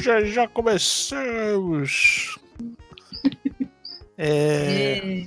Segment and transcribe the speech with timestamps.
[0.00, 2.38] já, já começamos.
[4.16, 5.26] É...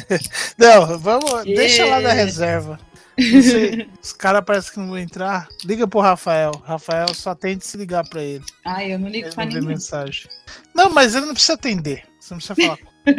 [0.56, 1.44] Não, vamos.
[1.44, 2.80] Deixa lá na reserva.
[3.18, 5.48] Não sei, os caras parecem que não vão entrar.
[5.64, 6.52] Liga pro Rafael.
[6.64, 8.42] Rafael só tem de se ligar pra ele.
[8.64, 9.68] Ah, eu não ligo Ele pra não ninguém.
[9.68, 10.26] mensagem.
[10.74, 12.04] Não, mas ele não precisa atender.
[12.18, 12.78] Você não precisa falar.
[12.78, 13.10] com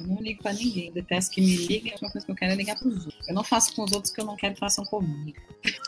[0.00, 0.90] Eu não ligo pra ninguém.
[0.92, 1.90] Detesto que me liguem.
[1.90, 3.28] A última coisa que eu quero é ligar pros outros.
[3.28, 5.38] Eu não faço com os outros que eu não quero que façam comigo.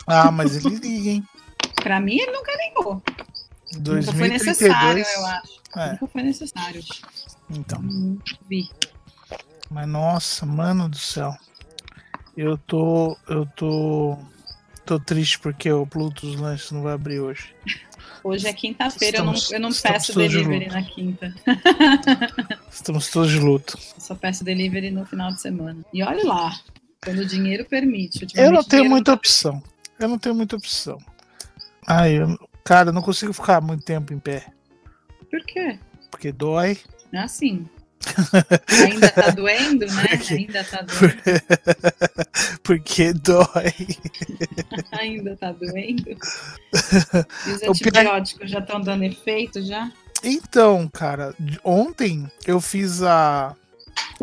[0.06, 1.24] Ah, mas ele liga, hein?
[1.76, 3.02] Pra mim, ele nunca ligou.
[3.72, 4.16] Nunca 2032.
[4.16, 5.60] foi necessário, eu acho.
[5.76, 6.82] É, Nunca foi necessário.
[7.50, 7.80] então.
[7.82, 8.68] Não vi.
[9.70, 11.34] Mas nossa, mano do céu.
[12.36, 13.16] Eu tô.
[13.28, 14.18] Eu tô.
[14.84, 17.54] Tô triste porque o Pluto dos Lanches não vai abrir hoje.
[18.24, 20.74] Hoje é quinta-feira, eu não, eu não peço de delivery luto.
[20.74, 21.34] na quinta.
[22.70, 23.78] Estamos todos de luto.
[23.94, 25.82] Eu só peço delivery no final de semana.
[25.92, 26.60] E olha lá,
[27.02, 28.26] quando o dinheiro permite.
[28.34, 29.62] Eu não tenho muita opção.
[29.98, 30.98] Eu não tenho muita opção.
[31.86, 34.46] Ai, eu, cara, eu não consigo ficar muito tempo em pé.
[35.30, 35.78] Por quê?
[36.10, 36.78] Porque dói.
[37.12, 37.68] É assim.
[38.86, 40.08] Ainda tá doendo, né?
[40.08, 40.34] Por quê?
[40.34, 41.20] Ainda tá doendo.
[42.64, 43.74] porque dói.
[44.92, 46.10] Ainda tá doendo.
[46.10, 49.90] E os pior- antibióticos já estão dando efeito já?
[50.22, 53.54] Então, cara, ontem eu fiz a,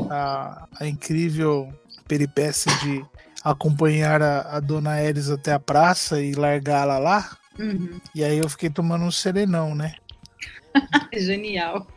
[0.09, 1.72] a, a incrível
[2.07, 3.03] peripécia de
[3.44, 7.38] acompanhar a, a dona Elis até a praça e largá-la lá.
[7.59, 8.00] Uhum.
[8.13, 9.95] E aí eu fiquei tomando um serenão, né?
[11.13, 11.88] Genial.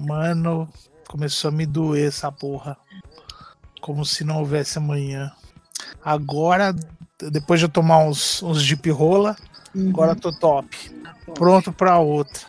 [0.00, 0.68] Mano,
[1.08, 2.76] começou a me doer essa porra.
[3.80, 5.32] Como se não houvesse amanhã.
[6.04, 6.74] Agora,
[7.30, 9.36] depois de eu tomar uns, uns Jeep rola,
[9.74, 9.90] Uhum.
[9.90, 10.90] agora eu tô top.
[11.26, 11.34] Bom.
[11.34, 12.46] Pronto pra outra.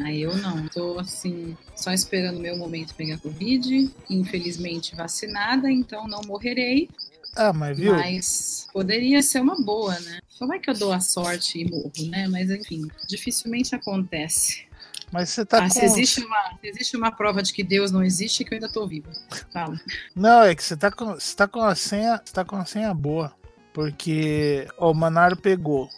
[0.00, 3.90] Aí eu não, tô assim, só esperando o meu momento pegar Covid.
[4.10, 6.88] Infelizmente vacinada, então não morrerei.
[7.36, 7.94] Ah, mas viu?
[7.94, 10.20] Mas poderia ser uma boa, né?
[10.28, 12.28] Só vai que eu dou a sorte e morro, né?
[12.28, 14.66] Mas enfim, dificilmente acontece.
[15.12, 15.70] Mas você tá ah, com.
[15.70, 18.56] se, existe uma, se existe uma prova de que Deus não existe, é que eu
[18.56, 19.10] ainda tô viva.
[19.52, 19.78] Fala.
[20.14, 22.64] Não, é que você tá com, você tá com a senha, você tá com a
[22.64, 23.32] senha boa.
[23.72, 25.88] Porque ó, o Manaro pegou.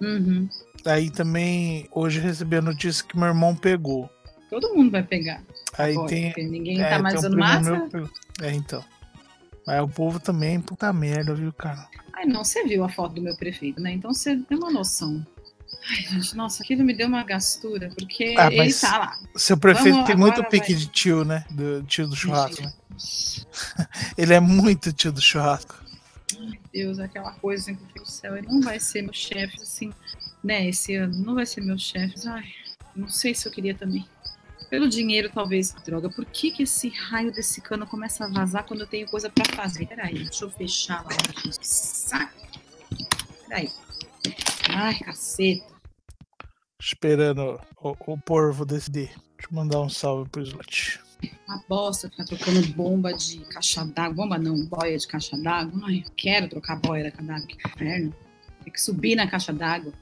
[0.00, 0.48] Uhum.
[0.84, 4.08] Aí também hoje recebi a notícia que meu irmão pegou.
[4.48, 5.42] Todo mundo vai pegar.
[5.76, 6.32] Aí agora, tem.
[6.48, 7.88] ninguém é, tá mais um usando máscara.
[7.92, 8.10] meu.
[8.40, 8.84] É, então.
[9.66, 11.88] Mas o povo também, puta merda, viu, cara?
[12.12, 13.92] Ai, não, você viu a foto do meu prefeito, né?
[13.92, 15.26] Então você tem uma noção.
[15.90, 19.18] Ai, gente, nossa, aquilo me deu uma gastura, porque Ah, ele tá lá.
[19.34, 20.82] Seu prefeito Vamos, tem muito pique vai.
[20.82, 21.44] de tio, né?
[21.50, 22.62] Do tio do churrasco.
[22.62, 22.72] né?
[24.16, 25.74] Ele é muito tio do churrasco.
[26.72, 29.92] Deus, aquela coisa que eu fico, céu, ele não vai ser meu chefe, assim,
[30.42, 30.66] né?
[30.68, 32.14] Esse ano não vai ser meu chefe.
[32.26, 32.44] Ai,
[32.94, 34.06] não sei se eu queria também.
[34.68, 35.72] Pelo dinheiro, talvez.
[35.84, 39.30] Droga, por que, que esse raio desse cano começa a vazar quando eu tenho coisa
[39.30, 39.86] pra fazer?
[39.86, 41.10] Peraí, deixa eu fechar lá.
[41.10, 42.32] Que saco.
[43.48, 43.70] Peraí.
[44.70, 45.64] Ai, caceta.
[46.80, 49.08] Esperando o, o porvo decidir.
[49.08, 51.00] Deixa eu mandar um salve pro Slot.
[51.48, 54.14] Uma bosta ficar trocando bomba de caixa d'água.
[54.14, 55.80] Bomba não, boia de caixa d'água.
[55.86, 57.46] Ai, eu quero trocar boia da caixa d'água.
[57.46, 58.14] Que inferno.
[58.64, 59.92] Tem que subir na caixa d'água.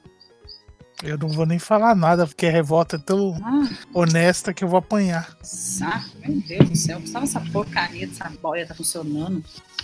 [1.03, 4.67] Eu não vou nem falar nada, porque a revolta é tão Ah, honesta que eu
[4.67, 5.37] vou apanhar.
[5.43, 6.09] saco.
[6.25, 6.97] Meu Deus do céu.
[6.97, 9.43] Precisava essa porcaria dessa boia tá funcionando.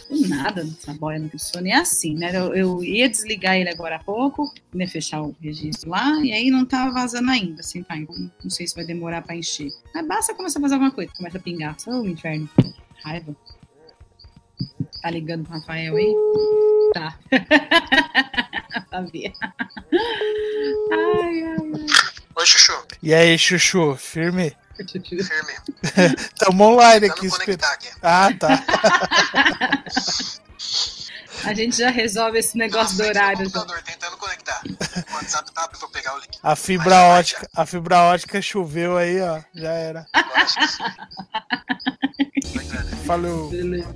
[0.09, 1.67] Do nada essa boia não funciona.
[1.67, 2.35] E é assim, né?
[2.35, 4.87] Eu, eu ia desligar ele agora há pouco, né?
[4.87, 7.59] Fechar o registro lá, e aí não tava vazando ainda.
[7.61, 9.69] Assim, tá, então não sei se vai demorar pra encher.
[9.93, 11.11] Mas basta começar a fazer alguma coisa.
[11.15, 11.75] Começa a pingar.
[11.87, 12.49] Ô, inferno.
[13.03, 13.35] Raiva.
[15.01, 16.13] Tá ligando pro Rafael aí?
[16.93, 17.17] Tá.
[18.91, 19.31] Sabia.
[20.91, 21.57] Ai, ai,
[22.35, 22.73] Oi, Chuchu.
[23.01, 24.55] E aí, Chuchu, firme?
[24.79, 24.85] ai.
[24.87, 25.55] Firme.
[26.37, 27.27] Tamo online aqui.
[27.27, 27.57] Esper...
[27.63, 27.89] aqui.
[28.01, 28.49] Ah, tá.
[31.43, 33.37] A gente já resolve esse negócio do Na frente horário.
[33.51, 34.61] computador, tentando conectar.
[35.09, 36.37] O WhatsApp tá, eu vou pegar o link.
[36.43, 39.41] A fibra ótica, a fibra ótica choveu aí, ó.
[39.55, 40.05] Já era.
[43.07, 43.49] Falou.
[43.49, 43.87] Beleza.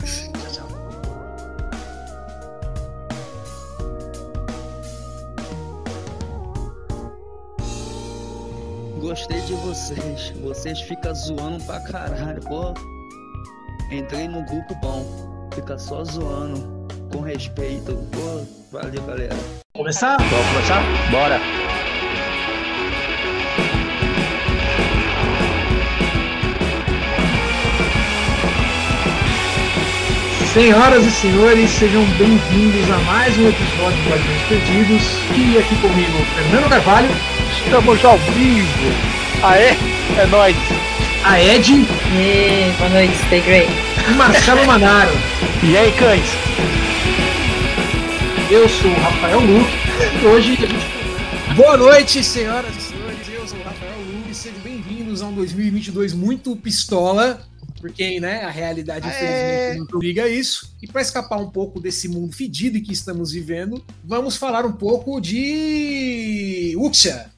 [9.06, 12.74] Gostei de vocês, vocês ficam zoando pra caralho, pô.
[13.92, 18.44] Entrei no grupo bom, fica só zoando, com respeito, pô.
[18.72, 19.36] Valeu, galera.
[19.76, 20.18] Começar?
[20.18, 20.82] Vamos começar?
[21.12, 21.65] Bora!
[30.56, 35.04] Senhoras e senhores, sejam bem-vindos a mais um episódio do Guardiões Perdidos.
[35.36, 37.10] E aqui comigo, Fernando Carvalho,
[37.62, 38.94] Estamos ao vivo!
[39.44, 39.76] Aê,
[40.18, 40.56] é nóis!
[41.26, 41.86] a Ed
[42.18, 43.70] Ê, boa noite, stay great.
[44.10, 45.12] e Marcelo Manaro.
[45.62, 46.24] E aí, cães?
[48.50, 49.74] Eu sou o Rafael Luque
[50.24, 53.28] e hoje a gente Boa noite, senhoras e senhores.
[53.28, 54.38] Eu sou o Rafael Luz.
[54.38, 57.42] Sejam bem-vindos a um 2022 muito pistola.
[57.80, 60.76] Porque, né, a realidade, infelizmente, não obriga isso.
[60.82, 65.20] E para escapar um pouco desse mundo fedido que estamos vivendo, vamos falar um pouco
[65.20, 66.74] de.
[66.78, 67.35] Uxia.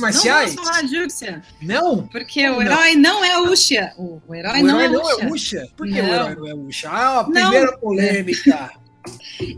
[0.00, 0.06] Não!
[0.08, 0.54] Artes Não marciais?
[0.54, 2.06] vamos falar de Uxia, Não?
[2.08, 2.62] porque o não?
[2.62, 3.92] herói não é Uxia.
[3.98, 5.60] O, herói o não, herói é não Uxia.
[5.60, 5.66] é?
[5.76, 6.12] Por que o Não.
[6.14, 6.88] herói não é Uxa?
[6.90, 8.70] Ah, a primeira polêmica.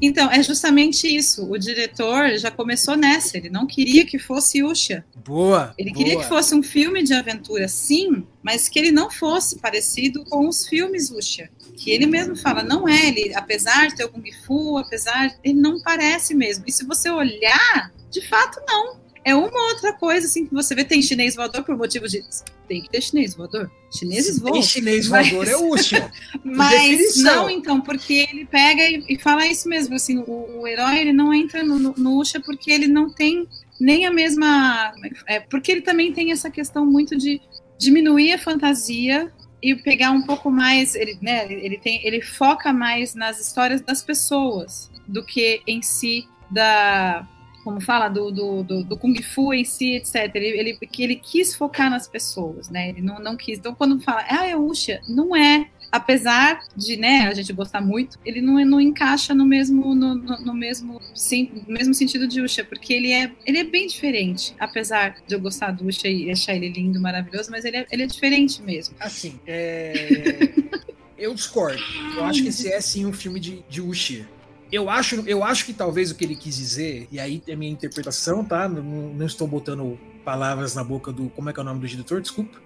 [0.00, 1.50] Então, é justamente isso.
[1.50, 3.36] O diretor já começou nessa.
[3.36, 5.04] Ele não queria que fosse Uxia.
[5.24, 5.74] Boa.
[5.76, 6.22] Ele queria boa.
[6.22, 10.68] que fosse um filme de aventura, sim, mas que ele não fosse parecido com os
[10.68, 11.50] filmes Uxia.
[11.76, 13.08] Que ele mesmo fala, não é.
[13.08, 15.34] Ele, apesar de ter o Kung Fu, apesar.
[15.42, 16.64] Ele não parece mesmo.
[16.68, 18.99] E se você olhar, de fato, não.
[19.24, 20.84] É uma outra coisa, assim, que você vê.
[20.84, 22.24] Tem chinês voador por motivo de.
[22.66, 23.70] Tem que ter chinês voador.
[23.90, 24.52] Chineses Se voam.
[24.54, 26.10] tem chinês mas- voador, é Uxa.
[26.44, 30.98] Mas não, então, porque ele pega e, e fala isso mesmo, assim, o, o herói
[30.98, 33.46] ele não entra no, no, no Usha porque ele não tem
[33.80, 34.92] nem a mesma.
[35.26, 37.40] É, porque ele também tem essa questão muito de
[37.78, 39.32] diminuir a fantasia
[39.62, 40.94] e pegar um pouco mais.
[40.94, 46.26] Ele, né, ele, tem, ele foca mais nas histórias das pessoas do que em si
[46.50, 47.26] da.
[47.64, 50.30] Como fala, do, do, do, do Kung Fu em si, etc.
[50.34, 52.88] Ele, ele, ele quis focar nas pessoas, né?
[52.88, 53.58] Ele não, não quis.
[53.58, 58.18] Então, quando fala, ah, é Usha, não é apesar de né, a gente gostar muito,
[58.24, 62.40] ele não, não encaixa no mesmo no, no, no mesmo sim, no mesmo sentido de
[62.40, 66.30] Usha, porque ele é ele é bem diferente, apesar de eu gostar do Usha e
[66.30, 68.94] achar ele lindo, maravilhoso, mas ele é, ele é diferente mesmo.
[69.00, 70.52] Assim, é...
[71.18, 71.82] eu discordo.
[72.16, 74.26] Eu acho que esse é sim um filme de, de Uxia.
[74.72, 77.56] Eu acho, eu acho que talvez o que ele quis dizer, e aí é a
[77.56, 78.68] minha interpretação, tá?
[78.68, 81.28] Não, não estou botando palavras na boca do.
[81.30, 82.20] Como é que é o nome do diretor?
[82.20, 82.58] Desculpa.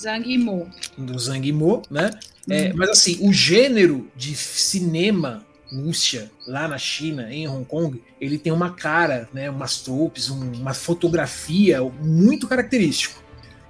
[0.00, 0.68] Zhang Yimou.
[0.96, 2.10] Do Zhang Yimou, né?
[2.48, 8.38] É, mas assim, o gênero de cinema Wuxia, lá na China, em Hong Kong, ele
[8.38, 13.22] tem uma cara, né, umas tropes, um- uma fotografia muito característico.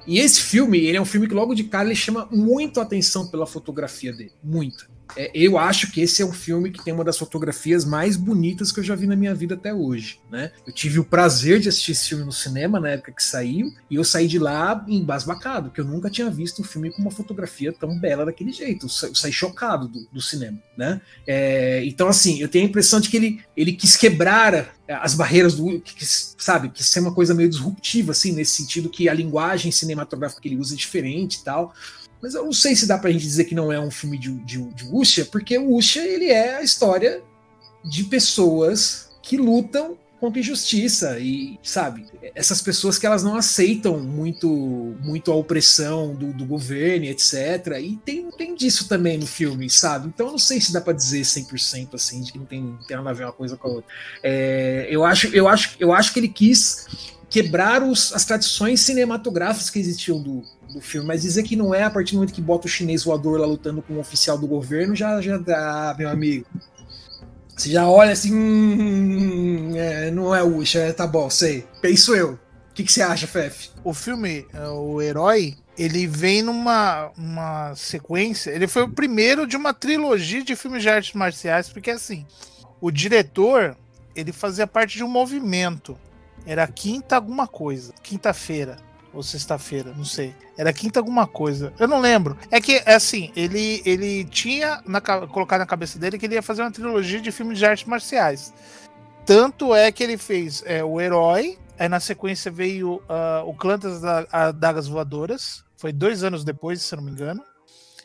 [0.04, 2.82] E esse filme, ele é um filme que logo de cara ele chama muito a
[2.82, 4.90] atenção pela fotografia dele, muito.
[5.17, 8.73] É, eu acho que esse é um filme que tem uma das fotografias mais bonitas
[8.73, 10.50] que eu já vi na minha vida até hoje, né?
[10.67, 13.97] Eu tive o prazer de assistir esse filme no cinema na época que saiu e
[13.97, 17.73] eu saí de lá embasbacado, porque eu nunca tinha visto um filme com uma fotografia
[17.73, 18.87] tão bela daquele jeito.
[18.87, 21.00] Eu sa- eu saí chocado do, do cinema, né?
[21.26, 25.55] É, então, assim, eu tenho a impressão de que ele, ele quis quebrar as barreiras
[25.55, 25.81] do.
[25.81, 29.70] Que, quis, sabe, quis ser uma coisa meio disruptiva, assim, nesse sentido que a linguagem
[29.73, 31.75] cinematográfica que ele usa é diferente e tal.
[32.22, 34.32] Mas eu não sei se dá pra gente dizer que não é um filme de,
[34.44, 37.20] de, de porque o Wuxia, ele é a história
[37.84, 44.48] de pessoas que lutam contra injustiça e, sabe, essas pessoas que elas não aceitam muito
[45.00, 47.80] muito a opressão do, do governo, etc.
[47.80, 50.06] E tem, tem disso também no filme, sabe?
[50.06, 52.97] Então eu não sei se dá pra dizer 100% assim, de que não tem, tem
[52.97, 53.90] nada a ver uma coisa com a outra.
[54.23, 56.87] É, eu, acho, eu, acho, eu acho que ele quis
[57.28, 61.83] quebrar os, as tradições cinematográficas que existiam do, do filme, mas dizer que não é
[61.83, 64.47] a partir do momento que bota o chinês voador lá lutando com um oficial do
[64.47, 66.47] governo, já, já dá, meu amigo.
[67.57, 71.67] Você já olha assim, hum, é, não é o é, tá bom, sei.
[71.81, 72.33] Penso eu.
[72.33, 73.71] O que, que você acha, Fef?
[73.85, 78.50] O filme, é, o Herói, ele vem numa uma sequência.
[78.50, 82.26] Ele foi o primeiro de uma trilogia de filmes de artes marciais, porque assim,
[82.81, 83.76] o diretor
[84.17, 85.99] ele fazia parte de um movimento.
[86.47, 88.79] Era quinta alguma coisa, quinta-feira
[89.12, 90.35] ou sexta-feira, não sei.
[90.57, 91.73] Era quinta alguma coisa.
[91.78, 92.37] Eu não lembro.
[92.50, 96.42] É que assim, ele ele tinha na, ca- colocado na cabeça dele que ele ia
[96.42, 98.52] fazer uma trilogia de filmes de artes marciais.
[99.25, 103.78] Tanto é que ele fez é, o Herói, Aí na sequência veio ah, o Clã
[103.78, 105.64] das Da- Adagas Voadoras.
[105.76, 107.42] Foi dois anos depois, se eu não me engano.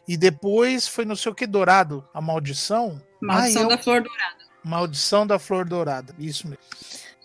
[0.08, 3.00] E depois foi não sei o que Dourado, a Maldição.
[3.22, 4.36] Maldição Ah, eu- da Flor Dourada.
[4.64, 6.16] Maldição da Flor Dourada.
[6.18, 6.64] Isso mesmo.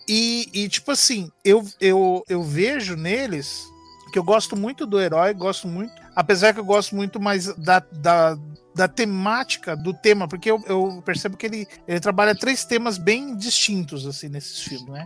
[0.07, 3.65] E, e, tipo assim, eu, eu, eu vejo neles
[4.13, 5.91] que eu gosto muito do herói, gosto muito.
[6.15, 8.37] Apesar que eu gosto muito mais da, da,
[8.75, 13.35] da temática do tema, porque eu, eu percebo que ele, ele trabalha três temas bem
[13.35, 15.03] distintos, assim, nesses filmes, né?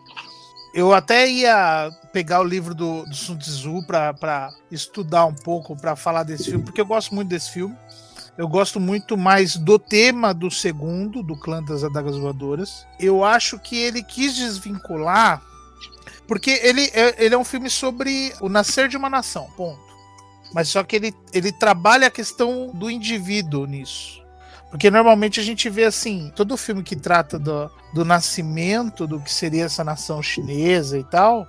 [0.74, 5.96] Eu até ia pegar o livro do, do Sun Tzu pra estudar um pouco, pra
[5.96, 7.76] falar desse filme, porque eu gosto muito desse filme.
[8.38, 12.86] Eu gosto muito mais do tema do segundo, do Clã das Adagas Voadoras.
[13.00, 15.42] Eu acho que ele quis desvincular
[16.28, 19.88] Porque ele é, ele é um filme sobre o nascer de uma nação, ponto.
[20.54, 24.22] Mas só que ele, ele trabalha a questão do indivíduo nisso.
[24.70, 29.32] Porque normalmente a gente vê assim, todo filme que trata do, do nascimento do que
[29.32, 31.48] seria essa nação chinesa e tal,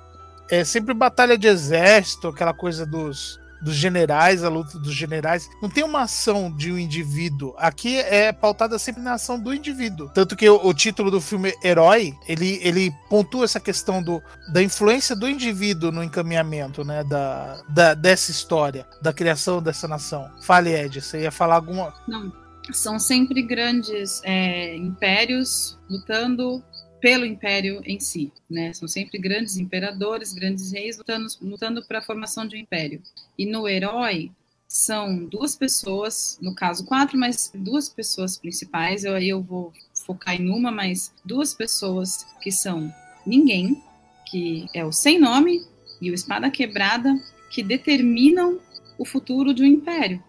[0.50, 5.48] é sempre batalha de exército, aquela coisa dos, dos generais, a luta dos generais.
[5.60, 7.54] Não tem uma ação de um indivíduo.
[7.58, 10.10] Aqui é pautada sempre na ação do indivíduo.
[10.14, 14.22] Tanto que o, o título do filme Herói, ele, ele pontua essa questão do,
[14.52, 17.04] da influência do indivíduo no encaminhamento, né?
[17.04, 20.30] Da, da, dessa história, da criação dessa nação.
[20.42, 21.92] Fale, Ed, você ia falar alguma.
[22.06, 22.32] Não.
[22.72, 26.62] São sempre grandes é, impérios lutando
[27.00, 28.72] pelo império em si, né?
[28.72, 33.02] São sempre grandes imperadores, grandes reis lutando, lutando para a formação de um império.
[33.36, 34.30] E no herói
[34.66, 39.04] são duas pessoas, no caso quatro, mas duas pessoas principais.
[39.04, 39.72] Eu aí eu vou
[40.06, 42.92] focar em uma, mas duas pessoas que são
[43.26, 43.82] ninguém,
[44.30, 45.64] que é o sem nome
[46.00, 47.14] e o espada quebrada,
[47.50, 48.60] que determinam
[48.98, 50.22] o futuro de um império.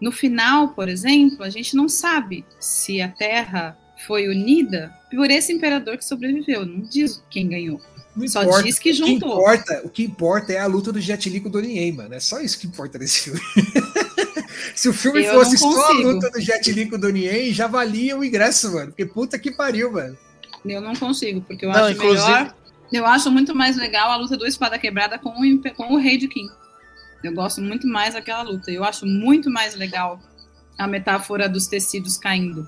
[0.00, 5.52] No final, por exemplo, a gente não sabe se a Terra foi unida por esse
[5.52, 6.66] imperador que sobreviveu.
[6.66, 7.80] Não diz quem ganhou.
[8.14, 8.62] Não Só importa.
[8.64, 9.32] diz que O que, juntou.
[9.40, 12.14] importa, o que importa é a luta do Jet Li com o Donnie Yen, mano.
[12.14, 13.40] É só isso que importa nesse filme.
[14.74, 17.52] Se o filme Eu fosse só a luta do Jet Li com o Donnie Yen,
[17.52, 18.88] já valia o ingresso, mano.
[18.88, 20.16] Porque puta que pariu, mano.
[20.64, 22.54] Eu não consigo, porque eu Não, acho inclusive- melhor.
[22.92, 26.16] Eu acho muito mais legal a luta do Espada Quebrada com o, com o Rei
[26.16, 26.48] de Kim.
[27.22, 28.70] Eu gosto muito mais daquela luta.
[28.70, 30.20] Eu acho muito mais legal
[30.78, 32.66] a metáfora dos tecidos caindo.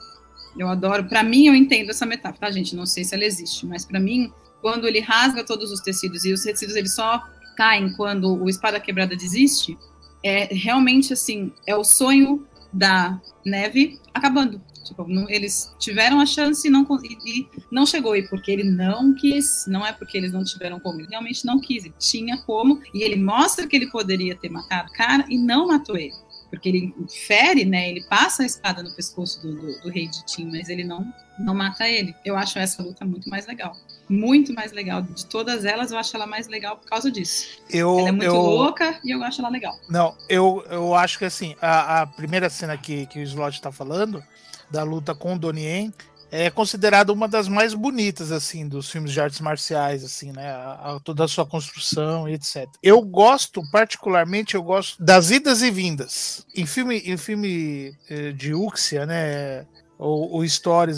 [0.58, 1.04] Eu adoro.
[1.08, 2.74] Pra mim, eu entendo essa metáfora, tá, gente?
[2.74, 6.32] Não sei se ela existe, mas pra mim, quando ele rasga todos os tecidos e
[6.32, 7.22] os tecidos eles só
[7.56, 9.78] caem quando o Espada Quebrada desiste,
[10.24, 14.60] é realmente assim, é o sonho da neve acabando.
[14.84, 18.16] Tipo, não- eles tiveram a chance e não, e, e não chegou.
[18.16, 21.60] E porque ele não quis, não é porque eles não tiveram como, ele realmente não
[21.60, 21.84] quis.
[21.84, 25.66] Ele tinha como, e ele mostra que ele poderia ter matado o cara e não
[25.68, 26.14] matou ele.
[26.50, 26.94] Porque ele
[27.26, 27.90] fere, né?
[27.90, 31.12] Ele passa a espada no pescoço do, do, do rei de Tim, mas ele não,
[31.38, 32.14] não mata ele.
[32.24, 33.76] Eu acho essa luta muito mais legal.
[34.08, 35.02] Muito mais legal.
[35.02, 37.60] De todas elas, eu acho ela mais legal por causa disso.
[37.68, 39.78] Eu, ela é muito eu, louca e eu acho ela legal.
[39.90, 43.70] Não, eu, eu acho que assim, a, a primeira cena que, que o Slot tá
[43.70, 44.24] falando,
[44.70, 45.94] da luta com o Donnie Yen,
[46.30, 50.50] é considerada uma das mais bonitas, assim, dos filmes de artes marciais, assim, né?
[50.50, 52.66] A- a- toda a sua construção e etc.
[52.82, 56.46] Eu gosto, particularmente, eu gosto das idas e vindas.
[56.54, 59.66] Em filme, em filme eh, de Uxia, né?
[59.98, 60.44] Ou, ou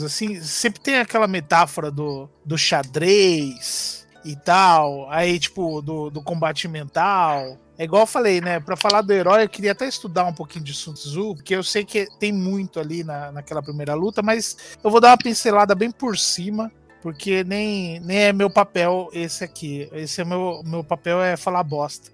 [0.04, 6.68] assim, sempre tem aquela metáfora do, do xadrez e tal, aí, tipo, do, do combate
[6.68, 7.58] mental.
[7.80, 8.60] É igual eu falei, né?
[8.60, 11.62] Pra falar do herói, eu queria até estudar um pouquinho de Sun Tzu, porque eu
[11.62, 15.74] sei que tem muito ali na, naquela primeira luta, mas eu vou dar uma pincelada
[15.74, 16.70] bem por cima,
[17.00, 19.88] porque nem, nem é meu papel esse aqui.
[19.92, 22.10] Esse é meu, meu papel é falar bosta.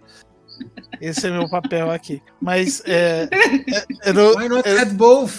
[1.01, 2.23] Esse é meu papel aqui.
[2.41, 5.33] Mas é, é, eu não- Why not add both?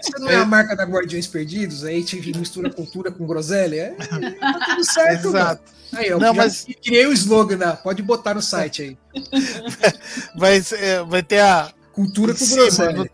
[0.00, 1.84] Isso não é a marca da Guardiões Perdidos?
[1.84, 3.94] Aí te mistura cultura com groselha?
[3.98, 5.38] É, tá tudo certo, mano.
[5.38, 5.62] Exato.
[5.92, 7.78] Aí, eu Não, mas- criei o slogan, né?
[7.82, 8.98] pode botar no site aí.
[10.36, 13.10] Vai, ser- vai ter a, Cultura com groselha.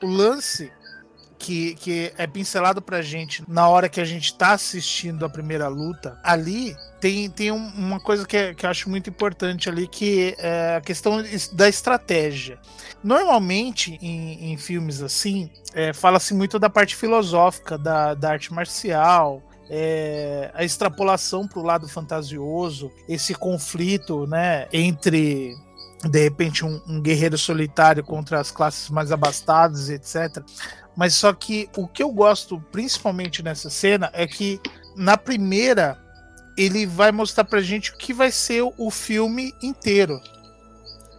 [0.00, 0.70] O lance
[1.42, 5.66] que, que é pincelado pra gente na hora que a gente tá assistindo a primeira
[5.66, 9.88] luta, ali tem, tem um- uma coisa que, é- que eu acho muito importante ali,
[9.88, 12.60] que é a questão es- da estratégia.
[13.02, 19.42] Normalmente, em, em filmes assim, é, fala-se muito da parte filosófica da, da arte marcial,
[19.68, 25.56] é, a extrapolação para o lado fantasioso, esse conflito né, entre
[26.08, 30.42] de repente um, um guerreiro solitário contra as classes mais abastadas, etc.
[30.96, 34.60] Mas só que o que eu gosto principalmente nessa cena é que
[34.96, 35.98] na primeira
[36.56, 40.20] ele vai mostrar pra gente o que vai ser o filme inteiro.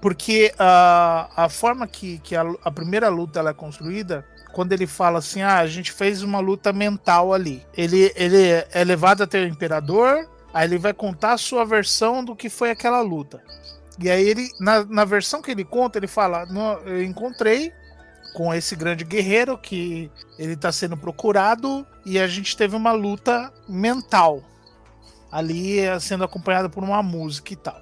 [0.01, 4.85] Porque a, a forma que, que a, a primeira luta ela é construída, quando ele
[4.85, 7.65] fala assim, ah, a gente fez uma luta mental ali.
[7.75, 8.37] Ele, ele
[8.71, 12.69] é levado até o imperador, aí ele vai contar a sua versão do que foi
[12.69, 13.41] aquela luta.
[13.97, 17.71] E aí ele, na, na versão que ele conta, ele fala, "No- eu encontrei
[18.33, 23.53] com esse grande guerreiro que ele está sendo procurado e a gente teve uma luta
[23.67, 24.43] mental
[25.31, 27.81] ali sendo acompanhada por uma música e tal.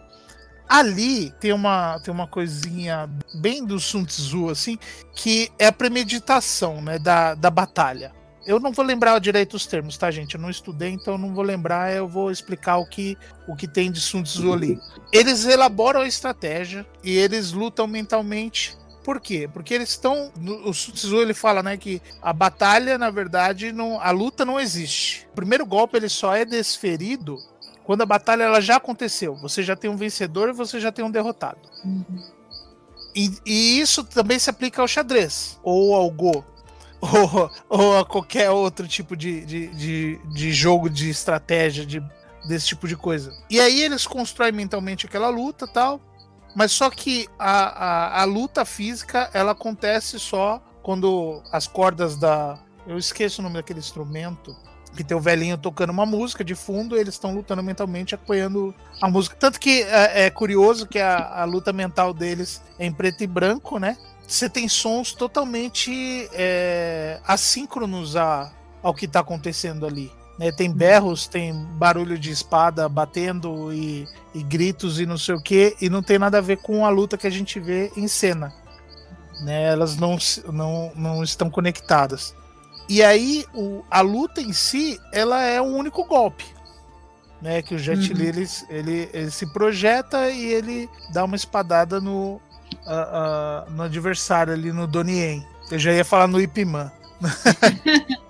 [0.70, 4.79] Ali tem uma, tem uma coisinha bem do Sun Tzu, assim,
[5.13, 8.13] que é a premeditação né, da, da batalha.
[8.46, 10.36] Eu não vou lembrar direito os termos, tá, gente?
[10.36, 11.93] Eu não estudei, então não vou lembrar.
[11.93, 13.17] Eu vou explicar o que,
[13.48, 14.79] o que tem de Sun Tzu ali.
[15.12, 19.50] Eles elaboram a estratégia e eles lutam mentalmente Por quê?
[19.51, 20.31] Porque eles estão.
[20.65, 25.27] O Tzu ele fala, né, que a batalha, na verdade, não, a luta não existe.
[25.31, 27.38] O primeiro golpe ele só é desferido
[27.84, 29.36] quando a batalha ela já aconteceu.
[29.38, 31.60] Você já tem um vencedor e você já tem um derrotado.
[33.15, 36.46] E, e isso também se aplica ao xadrez ou ao Go.
[37.01, 42.00] Ou, ou a qualquer outro tipo de, de, de, de jogo de estratégia, de,
[42.48, 43.36] desse tipo de coisa.
[43.50, 46.00] E aí eles constroem mentalmente aquela luta tal.
[46.55, 52.60] Mas só que a, a, a luta física ela acontece só quando as cordas da.
[52.88, 54.55] Eu esqueço o nome daquele instrumento.
[54.96, 59.10] Que tem o velhinho tocando uma música de fundo, eles estão lutando mentalmente, apoiando a
[59.10, 59.38] música.
[59.39, 63.27] Tanto que é, é curioso que a, a, luta mental deles é em preto e
[63.27, 63.96] branco, né?
[64.27, 68.51] Você tem sons totalmente é, assíncronos a,
[68.84, 70.12] ao que está acontecendo ali.
[70.41, 70.51] Né?
[70.51, 75.77] Tem berros, tem barulho de espada batendo e, e gritos e não sei o que,
[75.79, 78.51] e não tem nada a ver com a luta que a gente vê em cena.
[79.41, 79.65] Né?
[79.65, 80.17] Elas não,
[80.51, 82.33] não, não estão conectadas.
[82.89, 86.45] E aí o, a luta em si, ela é um único golpe.
[87.39, 88.29] Né, que o Jet Li uhum.
[88.29, 92.39] ele, ele, ele, se projeta e ele dá uma espadada no, uh,
[93.67, 96.91] uh, no adversário ali no Donnie Eu já ia falar no Ip Man.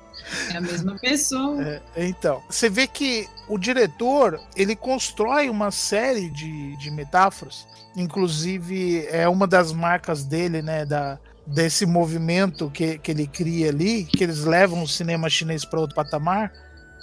[0.54, 1.64] É a mesma pessoa.
[1.64, 7.68] É, então, você vê que o diretor ele constrói uma série de, de metáforas.
[7.96, 10.86] Inclusive, é uma das marcas dele, né?
[10.86, 15.80] Da, desse movimento que, que ele cria ali, que eles levam o cinema chinês para
[15.80, 16.52] outro patamar,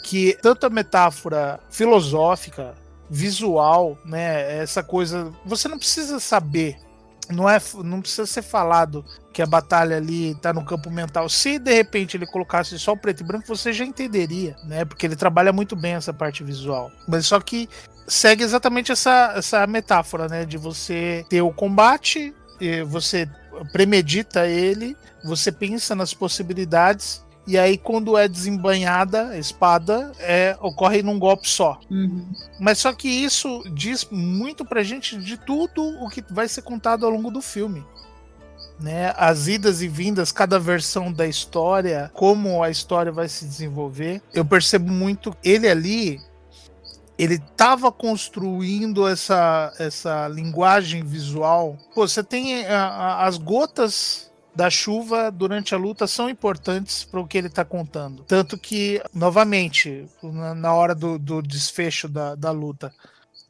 [0.04, 2.74] que tanto a metáfora filosófica,
[3.10, 6.76] visual, né, essa coisa, você não precisa saber,
[7.30, 11.28] não é, não precisa ser falado que a batalha ali tá no campo mental.
[11.28, 14.84] Se de repente ele colocasse só o preto e branco, você já entenderia, né?
[14.84, 16.90] Porque ele trabalha muito bem essa parte visual.
[17.06, 17.68] Mas só que
[18.06, 20.44] segue exatamente essa, essa metáfora, né?
[20.44, 22.34] De você ter o combate,
[22.86, 23.28] você
[23.72, 31.02] premedita ele, você pensa nas possibilidades e aí, quando é desembanhada a espada, é, ocorre
[31.02, 31.80] num golpe só.
[31.90, 32.26] Uhum.
[32.60, 37.06] Mas só que isso diz muito pra gente de tudo o que vai ser contado
[37.06, 37.82] ao longo do filme.
[38.78, 39.14] Né?
[39.16, 44.20] As idas e vindas, cada versão da história, como a história vai se desenvolver.
[44.34, 46.20] Eu percebo muito ele ali,
[47.16, 51.78] ele estava construindo essa, essa linguagem visual.
[51.94, 54.27] Pô, você tem a, a, as gotas
[54.58, 58.24] da chuva durante a luta são importantes para o que ele está contando.
[58.24, 62.92] Tanto que, novamente, na, hora do, do, desfecho da, da luta,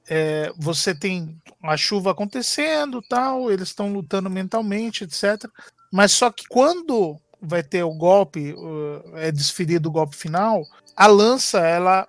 [0.07, 5.51] é, você tem a chuva acontecendo, tal, eles estão lutando mentalmente, etc.
[5.90, 8.55] Mas só que quando vai ter o golpe,
[9.14, 10.62] é desferido o golpe final,
[10.94, 12.07] a lança ela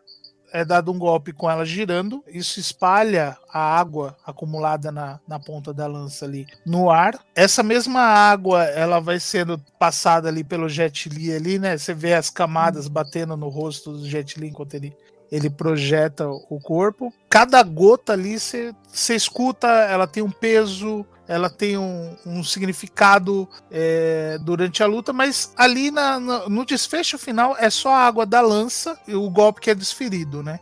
[0.52, 5.74] é dado um golpe com ela girando, isso espalha a água acumulada na, na ponta
[5.74, 7.20] da lança ali no ar.
[7.36, 11.78] Essa mesma água, ela vai sendo passada ali pelo Jet Li ali, né?
[11.78, 14.96] Você vê as camadas batendo no rosto do Jet Li enquanto ele
[15.32, 17.14] ele projeta o corpo.
[17.30, 24.40] Cada gota ali você escuta, ela tem um peso, ela tem um, um significado é,
[24.42, 28.42] durante a luta, mas ali na, na, no desfecho final é só a água da
[28.42, 30.60] lança e o golpe que é desferido, né?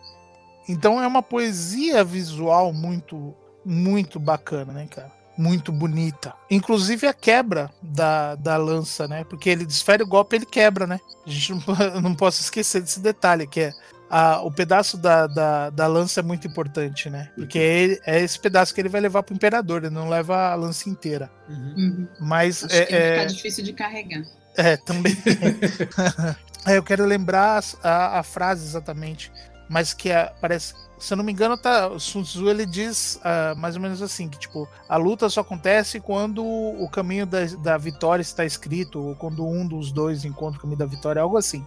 [0.67, 5.09] Então é uma poesia visual muito, muito bacana, né, cara?
[5.37, 6.33] Muito bonita.
[6.51, 9.23] Inclusive a quebra da, da lança, né?
[9.23, 10.99] Porque ele desfere o golpe ele quebra, né?
[11.25, 11.61] A gente não,
[12.01, 13.73] não posso esquecer desse detalhe, que é
[14.09, 17.29] a, o pedaço da, da, da, lança é muito importante, né?
[17.35, 20.55] Porque é, é, esse pedaço que ele vai levar pro imperador, ele não leva a
[20.55, 21.29] lança inteira.
[21.49, 21.73] Uhum.
[21.77, 22.07] uhum.
[22.19, 24.23] Mas Acho é, que é, difícil de carregar.
[24.55, 25.15] É, também.
[26.65, 29.31] é, eu quero lembrar a, a, frase exatamente,
[29.69, 30.73] mas que é, parece.
[30.97, 34.01] Se eu não me engano, tá, o Sun Tzu ele diz uh, mais ou menos
[34.01, 38.99] assim: que tipo, a luta só acontece quando o caminho da, da vitória está escrito,
[38.99, 41.63] ou quando um dos dois encontra o caminho da vitória, algo assim.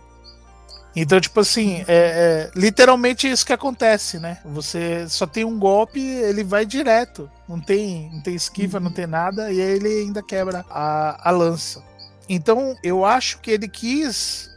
[0.95, 4.39] Então, tipo assim, é, é, literalmente isso que acontece, né?
[4.45, 7.31] Você só tem um golpe, ele vai direto.
[7.49, 8.85] Não tem, não tem esquiva, uhum.
[8.85, 11.83] não tem nada, e aí ele ainda quebra a, a lança.
[12.29, 14.51] Então, eu acho que ele quis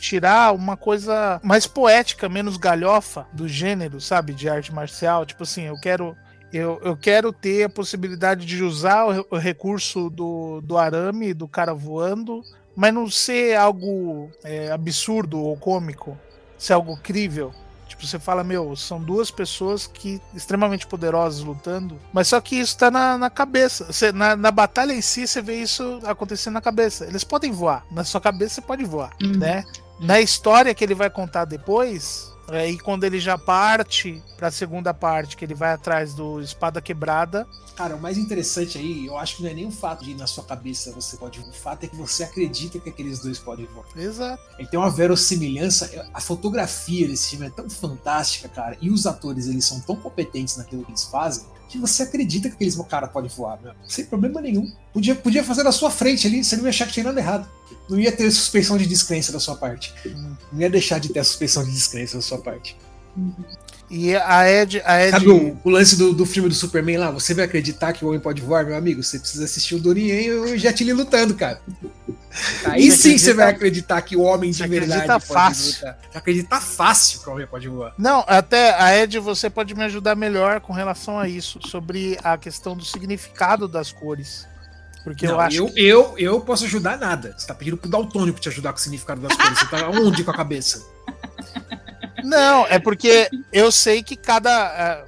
[0.00, 4.32] tirar uma coisa mais poética, menos galhofa do gênero, sabe?
[4.32, 5.24] De arte marcial.
[5.24, 6.16] Tipo assim, eu quero.
[6.52, 11.48] Eu, eu quero ter a possibilidade de usar o, o recurso do, do arame, do
[11.48, 12.42] cara voando,
[12.76, 16.16] mas não ser algo é, absurdo ou cômico,
[16.58, 17.52] ser algo crível.
[17.88, 22.76] Tipo, você fala, meu, são duas pessoas que extremamente poderosas lutando, mas só que isso
[22.76, 23.90] tá na, na cabeça.
[23.90, 27.06] Você, na, na batalha em si, você vê isso acontecendo na cabeça.
[27.06, 29.38] Eles podem voar, na sua cabeça você pode voar, uhum.
[29.38, 29.64] né?
[29.98, 35.36] Na história que ele vai contar depois, Aí quando ele já parte pra segunda parte,
[35.36, 39.42] que ele vai atrás do Espada Quebrada, Cara, o mais interessante aí, eu acho que
[39.42, 41.50] não é nem o fato de na sua cabeça você pode voar.
[41.50, 43.84] O fato é que você acredita que aqueles dois podem voar.
[43.94, 44.42] exato.
[44.58, 46.08] Ele tem uma verossimilhança.
[46.14, 48.78] A fotografia desse filme é tão fantástica, cara.
[48.80, 51.44] E os atores, eles são tão competentes naquilo que eles fazem.
[51.68, 53.72] Que você acredita que aqueles cara pode voar, meu.
[53.88, 54.72] Sem problema nenhum.
[54.92, 57.48] Podia, podia fazer na sua frente ali, você não ia achar que tinha nada errado.
[57.88, 59.92] Não ia ter suspeição de descrença da sua parte.
[60.52, 62.76] Não ia deixar de ter a suspeição de descrença da sua parte.
[63.88, 64.82] E a Ed.
[64.84, 67.10] A Ed Sabe o, o lance do, do filme do Superman lá?
[67.12, 69.02] Você vai acreditar que o homem pode voar, meu amigo?
[69.02, 71.60] Você precisa assistir o Donnie e o Jet Li lutando, cara.
[72.64, 75.32] Aí Você sim acredita- você vai acreditar que o homem de Você verdade acredita pode
[75.32, 75.74] fácil.
[75.74, 75.98] lutar.
[76.10, 77.94] Você acredita fácil que o homem pode voar.
[77.96, 82.36] Não, até a Ed, você pode me ajudar melhor com relação a isso, sobre a
[82.36, 84.46] questão do significado das cores.
[85.04, 87.34] Porque eu Não, acho eu, eu, eu posso ajudar nada.
[87.38, 89.58] Você tá pedindo pro Daltônico te ajudar com o significado das coisas.
[89.60, 90.82] Você tá onde com a cabeça?
[92.24, 94.50] Não, é porque eu sei que cada.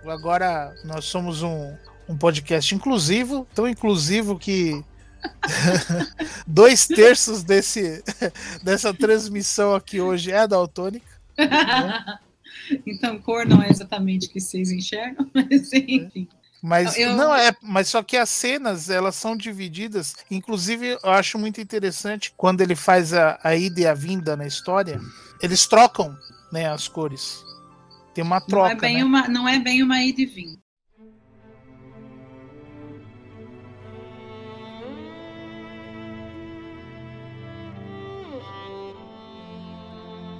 [0.04, 1.74] ah, Agora nós somos um,
[2.08, 4.84] um podcast inclusivo, tão inclusivo que
[6.46, 8.02] dois terços desse,
[8.62, 11.06] dessa transmissão aqui hoje é daltônica.
[12.86, 16.28] então, cor não é exatamente o que vocês enxergam, mas enfim.
[16.60, 20.14] Mas Eu- não é, mas só que as cenas elas são divididas.
[20.28, 24.44] Inclusive, eu acho muito interessante quando ele faz a, a ida e a vinda na
[24.46, 25.00] história,
[25.40, 26.16] eles trocam
[26.52, 27.44] né, as cores.
[28.14, 28.72] Tem uma Não troca.
[28.72, 29.04] é, bem né?
[29.04, 30.58] uma, não é bem uma ida e vinda.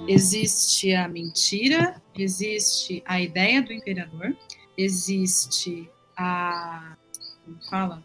[0.07, 4.35] Existe a mentira, existe a ideia do imperador,
[4.75, 6.97] existe a.
[7.45, 8.03] Como fala?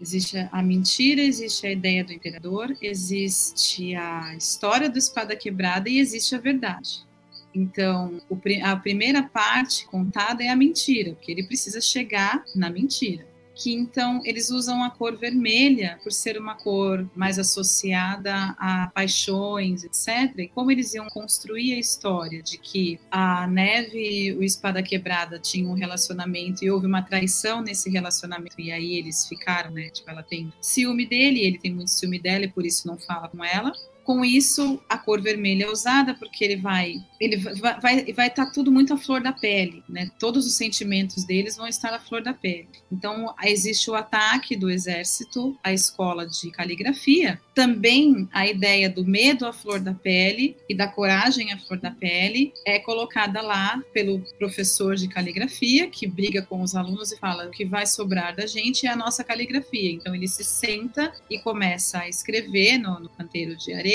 [0.00, 6.00] Existe a mentira, existe a ideia do imperador, existe a história do espada quebrada e
[6.00, 7.06] existe a verdade.
[7.54, 8.20] Então,
[8.62, 13.26] a primeira parte contada é a mentira, porque ele precisa chegar na mentira.
[13.54, 19.84] Que então eles usam a cor vermelha por ser uma cor mais associada a paixões,
[19.84, 20.36] etc.
[20.38, 25.38] E como eles iam construir a história de que a Neve e o Espada Quebrada
[25.38, 29.88] tinham um relacionamento e houve uma traição nesse relacionamento e aí eles ficaram, né?
[29.88, 33.28] Tipo, ela tem ciúme dele, ele tem muito ciúme dela e por isso não fala
[33.28, 33.72] com ela
[34.04, 38.46] com isso a cor vermelha é usada porque ele vai ele vai vai vai estar
[38.46, 40.10] tudo muito à flor da pele né?
[40.18, 42.68] Todos os sentimentos deles vão estar à flor da pele.
[42.92, 49.46] Então existe o ataque do exército à escola de caligrafia também a ideia do medo
[49.46, 54.20] à flor da pele e da coragem à flor da pele é colocada lá pelo
[54.38, 58.46] professor de caligrafia que briga com os alunos e fala o que vai sobrar da
[58.46, 59.92] gente é a nossa caligrafia.
[59.92, 63.93] Então ele se senta e começa a escrever no, no canteiro de areia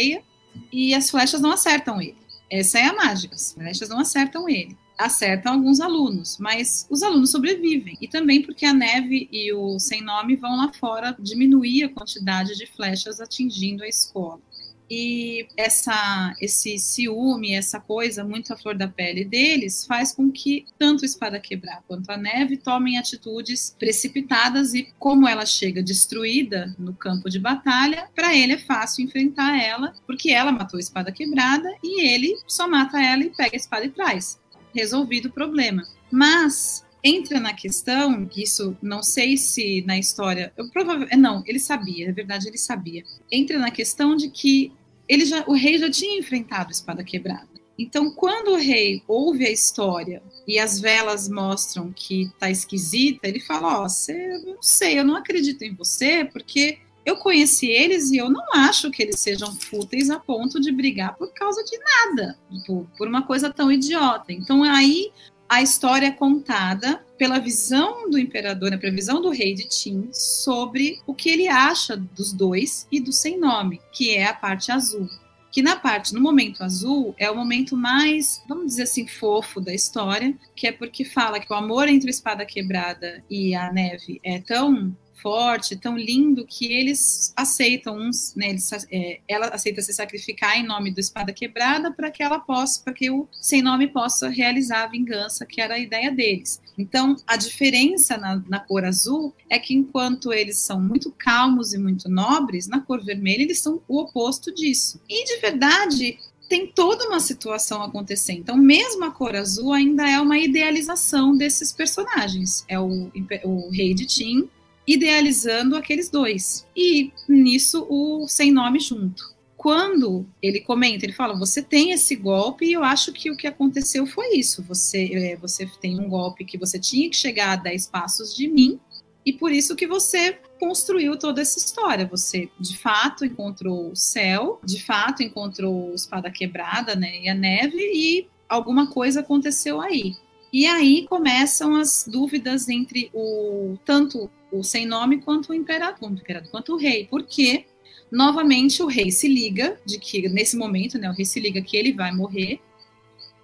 [0.71, 2.17] e as flechas não acertam ele.
[2.49, 4.75] Essa é a mágica, as flechas não acertam ele.
[4.97, 7.97] Acertam alguns alunos, mas os alunos sobrevivem.
[8.01, 12.55] E também porque a neve e o sem nome vão lá fora diminuir a quantidade
[12.57, 14.41] de flechas atingindo a escola.
[14.89, 20.65] E essa, esse ciúme, essa coisa muito à flor da pele deles, faz com que
[20.77, 26.75] tanto o Espada Quebrar quanto a Neve tomem atitudes precipitadas e, como ela chega destruída
[26.77, 31.11] no campo de batalha, para ele é fácil enfrentar ela, porque ela matou a Espada
[31.11, 34.39] Quebrada e ele só mata ela e pega a espada e traz.
[34.73, 35.83] Resolvido o problema.
[36.11, 41.59] Mas entra na questão, que isso não sei se na história, eu provavelmente não, ele
[41.59, 43.03] sabia, é verdade, ele sabia.
[43.31, 44.71] Entra na questão de que
[45.07, 47.47] ele já, o rei já tinha enfrentado a espada quebrada.
[47.77, 53.39] Então, quando o rei ouve a história e as velas mostram que tá esquisita, ele
[53.39, 58.11] fala: Ó, oh, eu não sei, eu não acredito em você, porque eu conheci eles
[58.11, 61.77] e eu não acho que eles sejam fúteis a ponto de brigar por causa de
[61.79, 64.33] nada, por, por uma coisa tão idiota.
[64.33, 65.09] Então, aí
[65.49, 71.01] a história é contada pela visão do imperador, pela visão do rei de Tim sobre
[71.07, 75.09] o que ele acha dos dois e do sem nome, que é a parte azul.
[75.51, 79.73] Que na parte, no momento azul, é o momento mais, vamos dizer assim, fofo da
[79.73, 84.21] história, que é porque fala que o amor entre a espada quebrada e a neve
[84.23, 89.93] é tão forte, tão lindo que eles aceitam uns, né, eles, é, ela aceita se
[89.93, 93.87] sacrificar em nome do espada quebrada para que ela possa, para que o sem nome
[93.87, 96.61] possa realizar a vingança, que era a ideia deles.
[96.77, 101.77] Então, a diferença na, na, cor azul é que enquanto eles são muito calmos e
[101.77, 104.99] muito nobres, na cor vermelha eles são o oposto disso.
[105.09, 106.17] E de verdade,
[106.49, 108.39] tem toda uma situação acontecendo.
[108.39, 112.65] Então, mesmo a cor azul ainda é uma idealização desses personagens.
[112.67, 113.11] É o,
[113.43, 114.49] o rei de Tim
[114.89, 116.65] idealizando aqueles dois.
[116.75, 119.37] E nisso o sem nome junto.
[119.55, 123.45] quando ele comenta, ele fala: você tem esse golpe e eu acho que o que
[123.45, 124.63] aconteceu foi isso.
[124.63, 128.47] Você, é, você tem um golpe que você tinha que chegar a 10 passos de
[128.47, 128.79] mim
[129.25, 132.07] e por isso que você construiu toda essa história.
[132.07, 137.77] Você, de fato, encontrou o céu, de fato, encontrou espada quebrada, né, e a neve,
[137.77, 140.15] e alguma coisa aconteceu aí.
[140.51, 146.17] E aí começam as dúvidas entre o tanto o sem nome quanto o imperador, quanto
[146.17, 147.65] o, imperador, quanto o rei, porque
[148.11, 151.77] novamente o rei se liga de que nesse momento, né, o rei se liga que
[151.77, 152.59] ele vai morrer.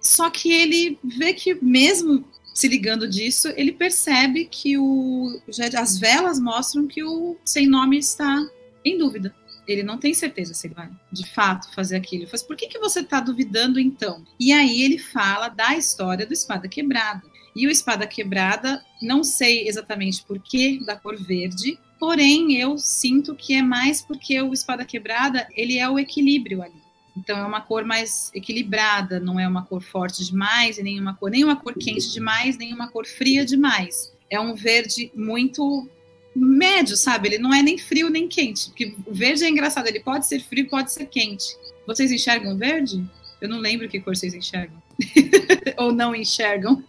[0.00, 5.40] Só que ele vê que mesmo se ligando disso, ele percebe que o,
[5.78, 8.48] as velas mostram que o sem nome está
[8.84, 9.34] em dúvida.
[9.66, 12.22] Ele não tem certeza se ele vai de fato fazer aquilo.
[12.22, 14.24] Ele fala, por que, que você está duvidando então?
[14.38, 17.22] E aí ele fala da história do Espada Quebrada.
[17.54, 23.34] E o Espada Quebrada, não sei exatamente por que da cor verde, porém eu sinto
[23.34, 26.86] que é mais porque o Espada Quebrada, ele é o equilíbrio ali.
[27.16, 31.30] Então é uma cor mais equilibrada, não é uma cor forte demais, e uma cor,
[31.30, 34.12] nem uma cor quente demais, nem uma cor fria demais.
[34.28, 35.88] É um verde muito
[36.36, 37.28] médio, sabe?
[37.28, 38.68] Ele não é nem frio nem quente.
[38.68, 41.56] Porque o verde é engraçado, ele pode ser frio, pode ser quente.
[41.86, 43.02] Vocês enxergam verde?
[43.40, 44.82] Eu não lembro que cor vocês enxergam.
[45.78, 46.84] Ou não enxergam.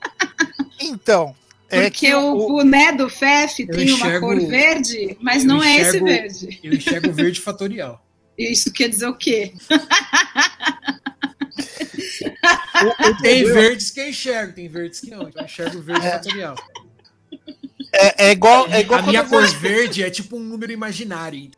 [0.80, 1.36] Então.
[1.70, 5.76] É Porque o, o boné do Fef tem enxergo, uma cor verde, mas não enxergo,
[5.76, 6.60] é esse verde.
[6.64, 8.08] Eu enxergo verde fatorial.
[8.38, 9.52] Isso quer dizer o quê?
[13.22, 15.24] tem verdes que eu enxergo, tem verdes que não.
[15.24, 16.12] Eu enxergo verde é.
[16.12, 16.56] fatorial.
[17.98, 21.52] É, é, igual, é igual a minha cor verde é tipo um número imaginário.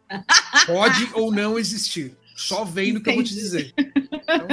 [0.66, 2.18] Pode ou não existir.
[2.36, 3.74] Só vem no que eu vou te dizer.
[3.78, 4.48] Então,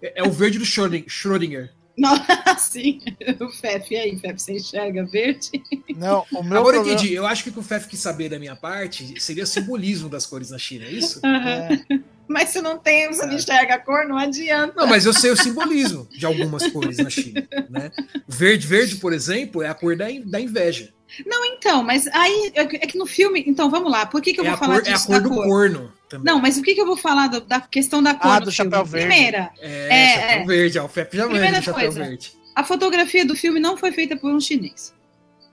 [0.00, 1.70] é, é, o verde do Schrödinger.
[1.96, 2.14] Não,
[2.58, 3.00] sim.
[3.38, 5.50] O Fef, e aí, Fef, você enxerga verde?
[5.94, 6.98] Não, o meu Agora problema...
[6.98, 7.12] entendi.
[7.12, 10.08] Eu acho que o que o Fef quis saber da minha parte seria o simbolismo
[10.08, 11.20] das cores na China, é isso?
[11.22, 11.30] Uhum.
[11.30, 11.84] É.
[12.26, 14.72] Mas se não tem, você não enxerga a cor, não adianta.
[14.74, 17.46] Não, mas eu sei o simbolismo de algumas cores na China.
[17.68, 17.90] Né?
[18.26, 20.94] Verde, verde, por exemplo, é a cor da, da inveja.
[21.26, 23.44] Não, então, mas aí é que no filme.
[23.46, 24.06] Então, vamos lá.
[24.06, 25.12] Por que, que eu é vou falar cor, disso?
[25.12, 25.46] É a cor do cor?
[25.46, 25.92] corno.
[26.08, 26.26] Também.
[26.26, 28.46] Não, mas o que, que eu vou falar do, da questão da cor ah, do,
[28.46, 29.08] do chapéu verde.
[29.08, 29.50] Primeira.
[29.58, 30.78] É, é chapéu é, verde.
[30.78, 32.32] É, o já Primeira do chapéu coisa, verde.
[32.54, 34.94] A fotografia do filme não foi feita por um chinês.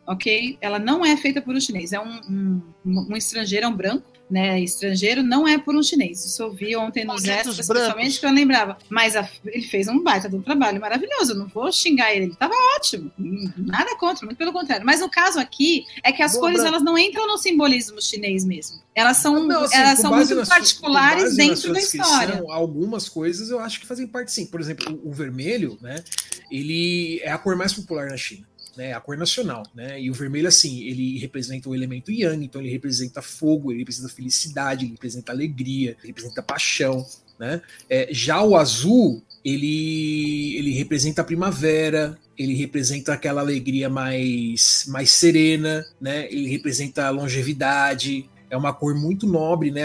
[0.05, 0.57] Ok?
[0.59, 1.93] Ela não é feita por um chinês.
[1.93, 6.23] É um, um, um estrangeiro, é um branco né, estrangeiro não é por um chinês.
[6.25, 8.77] Isso eu vi ontem nos extras, principalmente que eu lembrava.
[8.89, 11.31] Mas a, ele fez um baita de um trabalho maravilhoso.
[11.31, 13.11] Eu não vou xingar ele, ele estava ótimo.
[13.57, 14.85] Nada contra, muito pelo contrário.
[14.85, 18.45] Mas no caso aqui é que as Boa, cores elas não entram no simbolismo chinês
[18.45, 18.79] mesmo.
[18.93, 22.43] Elas são, não, assim, elas são muito particulares dentro da história.
[22.49, 24.45] Algumas coisas eu acho que fazem parte sim.
[24.45, 26.03] Por exemplo, o, o vermelho, né?
[26.51, 30.01] Ele é a cor mais popular na China né, a cor nacional, né?
[30.01, 34.09] E o vermelho, assim, ele representa o elemento yang, então ele representa fogo, ele representa
[34.09, 37.05] felicidade, ele representa alegria, ele representa paixão,
[37.39, 37.61] né?
[37.89, 45.11] É, já o azul, ele, ele representa a primavera, ele representa aquela alegria mais, mais
[45.11, 46.27] serena, né?
[46.31, 49.83] Ele representa a longevidade, é uma cor muito nobre, né?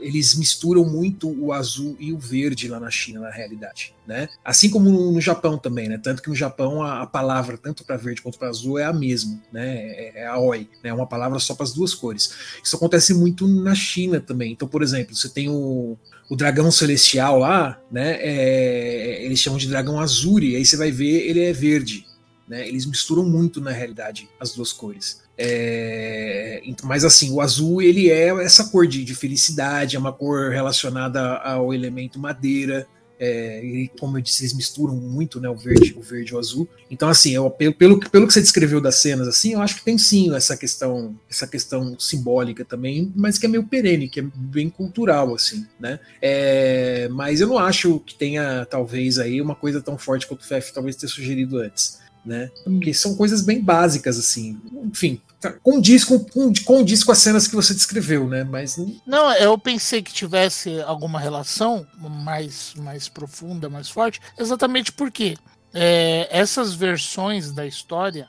[0.00, 4.28] Eles misturam muito o azul e o verde lá na China, na realidade, né?
[4.44, 5.98] Assim como no, Japão também, né?
[5.98, 9.40] Tanto que no Japão a, palavra tanto para verde quanto para azul é a mesma,
[9.52, 9.76] né?
[9.76, 10.90] É, é a oi, né?
[10.90, 12.34] É uma palavra só para as duas cores.
[12.62, 14.52] Isso acontece muito na China também.
[14.52, 15.96] Então, por exemplo, você tem o,
[16.28, 18.18] o dragão celestial lá, né?
[18.20, 22.06] É, eles chamam de dragão azul, e aí você vai ver ele é verde,
[22.48, 22.66] né?
[22.66, 25.22] Eles misturam muito na realidade as duas cores.
[25.36, 30.50] É, mas assim, o azul ele é essa cor de, de felicidade, é uma cor
[30.50, 32.86] relacionada ao elemento madeira.
[33.18, 36.38] É, e, como eu disse, eles misturam muito né, o verde, o verde e o
[36.38, 36.68] azul.
[36.90, 39.84] Então, assim, eu, pelo, pelo, pelo que você descreveu das cenas, assim, eu acho que
[39.84, 44.24] tem sim essa questão, essa questão simbólica também, mas que é meio perene, que é
[44.34, 46.00] bem cultural, assim, né?
[46.20, 50.44] É, mas eu não acho que tenha, talvez, aí uma coisa tão forte quanto o
[50.44, 52.50] FF talvez ter sugerido antes né?
[52.64, 54.58] Porque são coisas bem básicas, assim.
[54.84, 56.24] Enfim, tá, condiz com,
[56.64, 58.44] condiz com as cenas que você descreveu, né?
[58.44, 58.76] Mas.
[59.06, 65.36] Não, eu pensei que tivesse alguma relação mais, mais profunda, mais forte, exatamente porque
[65.72, 68.28] é, essas versões da história,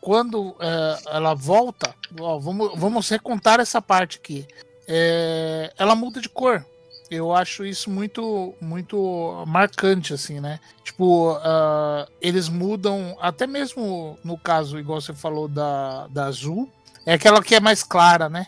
[0.00, 4.46] quando é, ela volta, ó, vamos, vamos recontar essa parte aqui.
[4.86, 6.64] É, ela muda de cor
[7.10, 10.58] eu acho isso muito muito marcante assim né?
[10.82, 16.70] Tipo uh, eles mudam até mesmo no caso igual você falou da, da azul
[17.04, 18.46] é aquela que é mais clara né?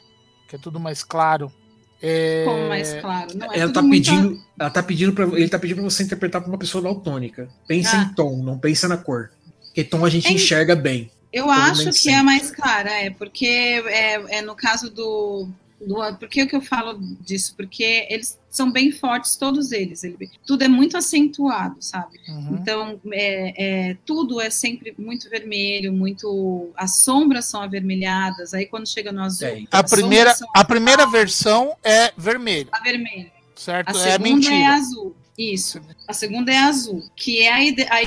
[0.49, 1.53] Que é tudo mais claro.
[2.01, 2.45] É...
[2.45, 3.37] Como mais claro?
[3.37, 4.45] Não é ela tá pedindo muito...
[4.59, 7.49] ela tá pedindo para ele tá pedindo para você interpretar para uma pessoa daltônica.
[7.66, 8.03] Pensa ah.
[8.03, 9.31] em tom não pensa na cor.
[9.66, 11.11] Porque tom a gente é enxerga bem.
[11.33, 15.49] Eu acho que é mais clara é porque é, é no caso do
[15.81, 17.55] Do- Por que, que eu falo disso?
[17.57, 20.03] Porque eles são bem fortes, todos eles.
[20.05, 22.19] Ele- tudo é muito acentuado, sabe?
[22.29, 22.59] Uhum.
[22.61, 26.71] Então, é, é, tudo é sempre muito vermelho, muito.
[26.77, 28.55] As sombras são avermelhadas.
[28.55, 32.81] Aí, quando chega no azul, É, A as primeira, a primeira versão é vermelho, a
[32.83, 33.31] vermelho.
[33.55, 33.89] certo?
[33.89, 34.75] A é segunda é, mentira.
[34.75, 35.15] azul.
[35.39, 35.79] Isso.
[36.09, 38.01] A segunda é azul, que é a, ide- a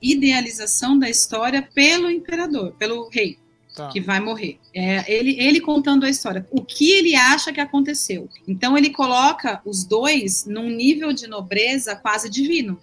[0.00, 3.39] idealização da história pelo imperador, pelo rei
[3.74, 3.88] Tá.
[3.88, 4.58] que vai morrer.
[4.74, 8.28] É ele, ele contando a história, o que ele acha que aconteceu.
[8.46, 12.78] Então ele coloca os dois num nível de nobreza quase divino,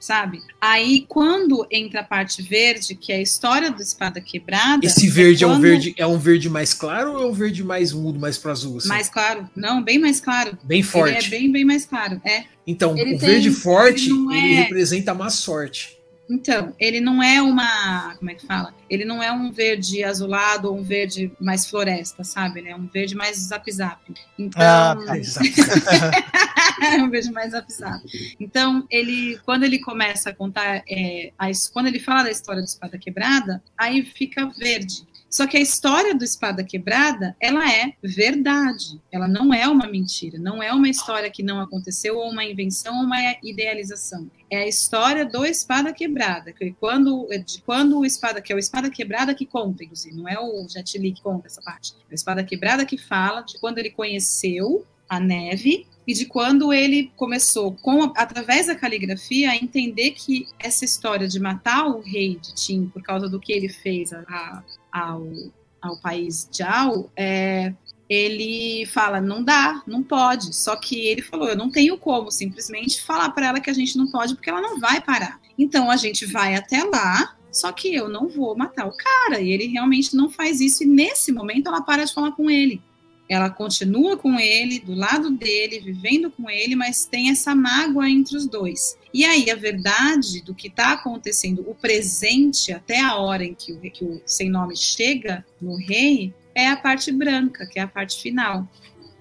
[0.00, 0.40] sabe?
[0.60, 5.44] Aí quando entra a parte verde, que é a história do espada quebrada, Esse verde
[5.44, 8.18] é um quando- verde, é um verde mais claro ou é um verde mais mudo,
[8.18, 8.78] mais pro azul?
[8.78, 8.88] assim?
[8.88, 10.58] mais claro, não, bem mais claro.
[10.64, 11.16] Bem forte.
[11.28, 12.44] Ele é bem bem mais claro, é.
[12.66, 15.95] Então, ele o tem- verde forte, ele não ele é- representa a má sorte.
[16.28, 18.14] Então, ele não é uma.
[18.16, 18.74] Como é que fala?
[18.90, 22.60] Ele não é um verde azulado ou um verde mais floresta, sabe?
[22.60, 24.00] Ele é um verde mais zap-zap.
[24.38, 24.62] Então.
[24.62, 24.96] Ah,
[26.82, 28.02] é um verde mais zap-zap.
[28.40, 32.66] Então, ele, quando ele começa a contar, é, a quando ele fala da história do
[32.66, 35.06] Espada Quebrada, aí fica verde.
[35.36, 38.98] Só que a história do Espada Quebrada, ela é verdade.
[39.12, 40.38] Ela não é uma mentira.
[40.38, 44.30] Não é uma história que não aconteceu, ou uma invenção, ou uma idealização.
[44.50, 46.54] É a história do Espada Quebrada.
[46.54, 50.26] Que quando, de quando o Espada, que é o Espada Quebrada que conta, inclusive, não
[50.26, 51.92] é o Jet Li que conta essa parte.
[52.08, 56.72] É o Espada Quebrada que fala de quando ele conheceu a neve e de quando
[56.72, 62.38] ele começou, com através da caligrafia, a entender que essa história de matar o rei
[62.40, 64.62] de Tim por causa do que ele fez a- a-
[64.96, 65.26] ao,
[65.80, 67.74] ao país Jiao, é,
[68.08, 70.54] ele fala, não dá, não pode.
[70.54, 73.98] Só que ele falou, eu não tenho como simplesmente falar para ela que a gente
[73.98, 75.40] não pode, porque ela não vai parar.
[75.58, 79.40] Então a gente vai até lá, só que eu não vou matar o cara.
[79.40, 82.80] E ele realmente não faz isso, e nesse momento ela para de falar com ele.
[83.28, 88.36] Ela continua com ele, do lado dele, vivendo com ele, mas tem essa mágoa entre
[88.36, 88.96] os dois.
[89.12, 93.72] E aí, a verdade do que está acontecendo, o presente, até a hora em que
[93.72, 97.88] o, que o sem nome chega no rei, é a parte branca, que é a
[97.88, 98.66] parte final.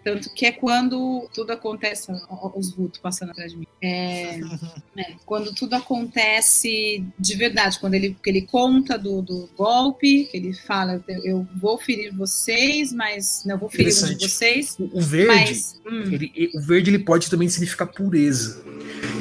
[0.06, 2.12] Tanto que é quando tudo acontece,
[2.56, 3.66] os vultos passando atrás de mim.
[3.82, 4.40] É,
[4.96, 10.38] é, quando tudo acontece de verdade, quando ele, que ele conta do, do golpe, que
[10.38, 15.02] ele fala, eu, vou ferir vocês, mas não vou ferir um de vocês, O, o
[15.02, 18.64] verde, mas hum, ele- o verde ele pode também significar pureza.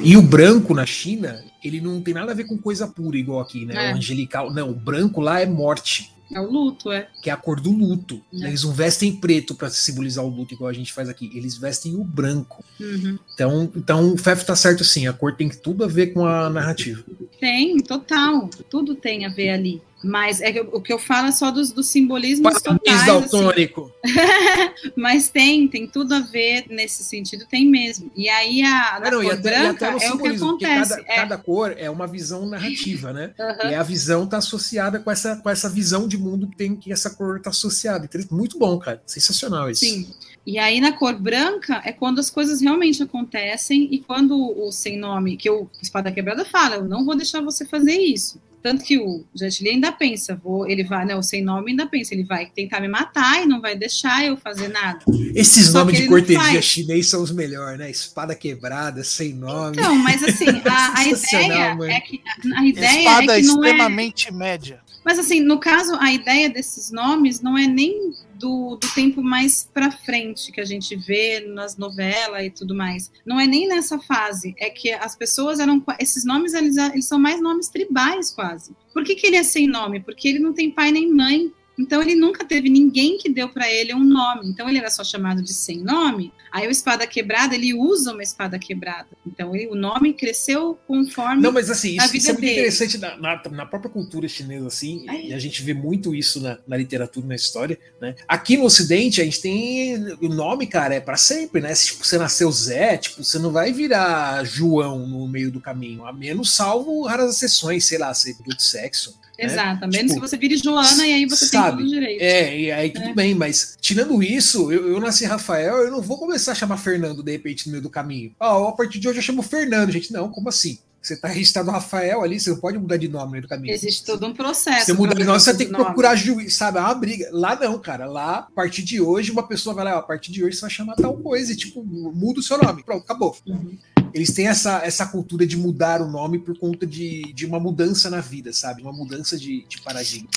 [0.03, 3.41] E o branco na China, ele não tem nada a ver com coisa pura, igual
[3.41, 3.91] aqui, né?
[3.91, 3.95] É.
[3.95, 4.53] O angelical.
[4.53, 7.09] Não, o branco lá é morte, é o luto, é.
[7.23, 8.21] que é a cor do luto.
[8.33, 8.49] É.
[8.49, 11.31] Eles não vestem preto para simbolizar o luto, igual a gente faz aqui.
[11.35, 12.65] Eles vestem o branco.
[12.81, 13.19] Uhum.
[13.35, 16.49] Então, então o Fef tá certo sim, a cor tem tudo a ver com a
[16.51, 17.05] narrativa.
[17.41, 18.49] Tem, total.
[18.71, 19.83] Tudo tem a ver ali.
[20.05, 22.97] Mas é que eu- o que eu falo é só dos, dos simbolismos totais.
[23.01, 23.07] assim.
[23.07, 23.91] Daltônico.
[24.97, 28.11] Mas tem, tem tudo a ver nesse sentido, tem mesmo.
[28.15, 30.91] E aí a, Ah, não, cor até, branca é o que acontece.
[30.97, 33.33] cada, é, cada cor é uma visão narrativa, né?
[33.41, 33.71] aham.
[33.71, 36.93] E a visão tá associada com essa, com essa visão de mundo que tem que
[36.93, 38.05] essa cor tá associada.
[38.05, 39.03] Então, Muito bom, cara.
[39.07, 39.81] Sensacional isso.
[39.85, 40.07] Sim.
[40.47, 44.99] E aí na cor branca é quando as coisas realmente acontecem e quando o sem
[44.99, 48.39] nome, que o Espada Quebrada fala, eu não vou deixar você fazer isso.
[48.65, 51.87] Tanto que o Jet Li ainda pensa, vou, ele vai, não, o sem nome ainda
[51.87, 55.01] pensa, ele vai tentar me matar e não vai deixar eu fazer nada.
[55.35, 57.91] Esses Só nomes de cortesia chinês são os melhores, né?
[57.91, 59.77] Espada quebrada, sem nome.
[59.77, 61.93] Então, mas assim, a, a ideia mano.
[61.93, 64.81] é que a, a ideia Espada é que não é extremamente média.
[65.05, 69.69] Mas assim, no caso, a ideia desses nomes não é nem do, do tempo mais
[69.73, 73.11] pra frente que a gente vê nas novelas e tudo mais.
[73.25, 74.55] Não é nem nessa fase.
[74.59, 75.83] É que as pessoas eram.
[75.99, 78.77] Esses nomes, eles, eles são mais nomes tribais, quase.
[78.93, 80.01] Por que, que ele é sem nome?
[80.01, 81.51] Porque ele não tem pai nem mãe.
[81.79, 84.49] Então ele nunca teve ninguém que deu pra ele um nome.
[84.49, 86.33] Então ele era só chamado de sem nome.
[86.53, 89.09] Aí o espada quebrada, ele usa uma espada quebrada.
[89.27, 92.53] Então ele- o nome cresceu conforme Não, mas assim, isso, isso é muito dele.
[92.53, 95.27] interessante na, na, na própria cultura chinesa, assim, É.
[95.29, 98.15] e a gente vê muito isso na, na literatura, na história, né?
[98.29, 101.75] Aqui no Ocidente, a gente tem o nome, cara, é pra sempre, né?
[101.75, 106.07] Se tipo, você nasceu Zé, tipo, você não vai virar João no meio do caminho,
[106.07, 109.19] a menos salvo raras exceções, sei lá, ser do sexo.
[109.39, 109.45] Né?
[109.45, 111.91] Exato, a menos Tipo, que você vire Joana e aí você sabe, tem todo o
[112.01, 112.21] direito.
[112.23, 113.15] É, e aí tudo É.
[113.15, 117.23] bem, mas tirando isso, eu, eu nasci Rafael, eu não vou começar a chamar Fernando
[117.23, 118.33] de repente no meio do caminho.
[118.39, 120.13] Ó, a partir de hoje eu chamo Fernando, gente.
[120.13, 120.79] Não, como assim?
[121.03, 123.75] Você tá registrado Rafael ali, você não pode mudar de nome no meio do caminho.
[123.75, 124.87] Existe todo um processo.
[124.87, 126.79] Você muda de nome, você tem que procurar juiz, sabe?
[126.79, 127.29] É uma briga.
[127.31, 128.07] Lá não, cara.
[128.07, 130.63] Lá, a partir de hoje, uma pessoa vai lá, ó, a partir de hoje você
[130.63, 132.83] vai chamar tal coisa e, tipo, muda o seu nome.
[132.83, 133.37] Pronto, acabou.
[133.47, 133.77] Uhum.
[134.15, 138.09] Eles têm essa, essa cultura de mudar o nome por conta de, de uma mudança
[138.09, 138.81] na vida, sabe?
[138.81, 140.29] Uma mudança de, de paradigma.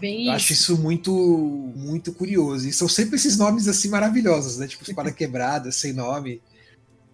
[0.00, 0.78] Bem Eu acho isso.
[0.78, 1.12] muito,
[1.76, 2.66] muito curioso.
[2.66, 4.66] E são sempre esses nomes assim maravilhosos, né?
[4.66, 6.40] Tipo, espada quebrada, sem nome.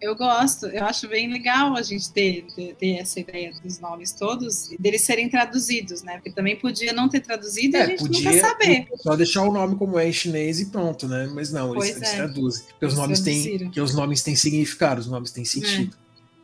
[0.01, 4.13] Eu gosto, eu acho bem legal a gente ter, ter, ter essa ideia dos nomes
[4.13, 6.15] todos e deles serem traduzidos, né?
[6.15, 8.89] Porque também podia não ter traduzido e a É, gente podia nunca saber.
[8.97, 11.31] só deixar o nome como é em chinês e pronto, né?
[11.35, 12.17] Mas não, eles, eles é.
[12.17, 12.65] traduzem.
[12.71, 15.95] Porque os nomes têm, porque os nomes têm significado, os nomes têm sentido.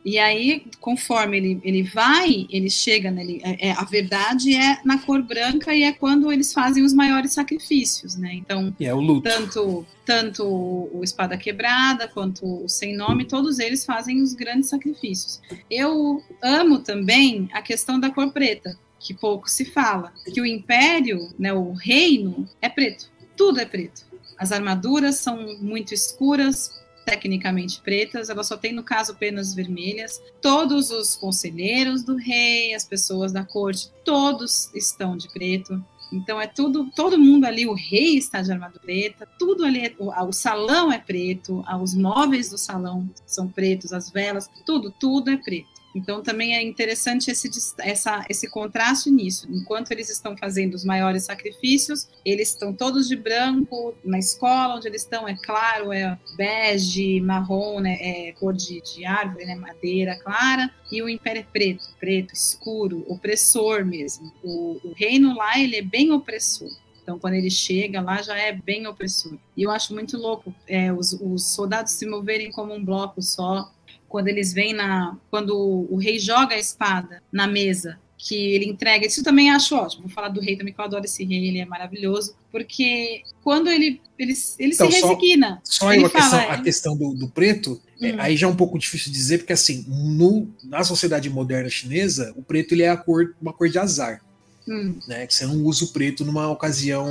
[0.09, 4.79] E aí, conforme ele, ele vai, ele chega, né, ele, é, é- a verdade é
[4.85, 8.33] na cor branca e é quando eles fazem os maiores sacrifícios, né?
[8.35, 9.29] Então, E é o luto.
[9.29, 15.41] tanto tanto o Espada Quebrada quanto o Sem Nome, todos eles fazem os grandes sacrifícios.
[15.69, 21.27] Eu amo também a questão da cor preta, que pouco se fala, que o Império,
[21.37, 24.05] né, o reino é preto, tudo é preto.
[24.37, 26.71] As armaduras são muito escuras,
[27.07, 30.21] tecnicamente pretas, ela só tem no caso penas vermelhas.
[30.41, 35.81] Todos os conselheiros do rei, as pessoas da corte, todos estão de preto.
[36.11, 39.95] Então é tudo, todo mundo ali, o rei está de armadura preta, tudo ali, é-
[39.97, 45.31] o, o salão é preto, os móveis do salão são pretos, as velas, tudo, tudo
[45.31, 45.76] é preto.
[45.97, 49.47] Então também é interessante esse, essa, esse contraste nisso.
[49.49, 54.87] Enquanto eles estão fazendo os maiores sacrifícios, eles estão todos de branco na escola, onde
[54.87, 60.15] eles estão, é claro, é bege, marrom, né, é cor de, de árvore, né, madeira
[60.15, 64.31] clara, e o império é preto, preto, escuro, opressor mesmo.
[64.43, 66.69] O, o reino lá, ele é bem opressor.
[67.01, 69.37] Então, quando ele chega lá, já é bem opressor.
[69.55, 73.71] E eu acho muito louco é, os, os soldados se moverem como um bloco só.
[74.17, 75.15] Quando eles vêm na.
[75.29, 79.05] Quando o, rei joga a espada na mesa, que ele entrega.
[79.05, 80.01] Isso eu também acho ótimo.
[80.05, 82.35] Vou falar do rei também, que eu adoro esse rei, ele é maravilhoso.
[82.51, 85.61] Porque quando ele, ele, ele Então, se só- resigna.
[85.63, 88.15] Só ele aí a questão, fala, a questão do, do preto, é, Hum.
[88.17, 92.41] aí já é um pouco difícil dizer, porque assim, no, na sociedade moderna chinesa, o
[92.41, 94.23] preto ele é a cor, uma cor de azar.
[94.67, 95.25] Hum, né?
[95.25, 97.07] Que você não usa o preto numa ocasião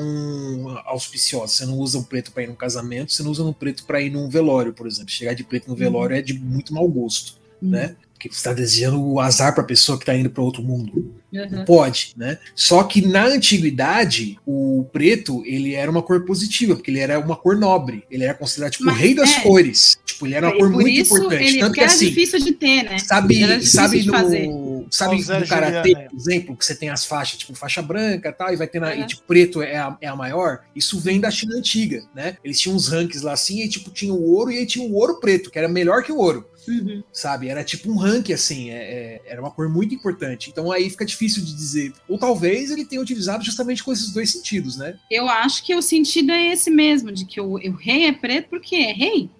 [0.84, 1.52] auspiciosa.
[1.52, 4.00] Você não usa o preto para ir num casamento, você não usa o preto para
[4.00, 5.10] ir num velório, por exemplo.
[5.10, 7.96] Chegar de preto no velório é de muito mau gosto, hum, né?
[8.12, 11.14] Porque você está desejando o azar para a pessoa que está indo para outro mundo.
[11.38, 11.64] Uhum.
[11.64, 12.38] Pode, né?
[12.54, 17.36] Só que na antiguidade, o preto, ele era uma cor positiva, porque ele era uma
[17.36, 18.04] cor nobre.
[18.10, 19.40] Ele era considerado tipo o Mas rei das é.
[19.40, 19.98] cores.
[20.04, 21.44] Tipo, ele era uma E cor muito importante.
[21.44, 22.98] ele, Tanto que era assim, difícil de ter, né?
[22.98, 24.46] Sabe, sabe fazer.
[24.46, 28.28] no, sabe o no karatê, por exemplo, que você tem as faixas, tipo faixa branca
[28.28, 29.00] e tal, e vai ter na, Uhum.
[29.02, 30.60] e tipo preto é a, é a maior.
[30.74, 32.36] Isso vem da China antiga, né?
[32.44, 34.94] Eles tinham uns rankings lá assim, e tipo tinha o ouro e aí tinha o
[34.94, 37.02] ouro preto, que era melhor que o ouro, Uhum.
[37.12, 37.48] sabe?
[37.48, 40.50] Era tipo um ranking assim, é- é- era uma cor muito importante.
[40.50, 41.92] Então aí fica difícil de dizer.
[42.08, 44.98] Ou talvez ele tenha utilizado justamente com esses dois sentidos, né?
[45.10, 48.48] Eu acho que o sentido é esse mesmo, de que o, o rei é preto
[48.48, 49.30] porque é rei.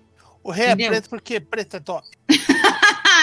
[0.43, 0.87] O rei Entendeu?
[0.87, 2.07] é preto porque preto é top.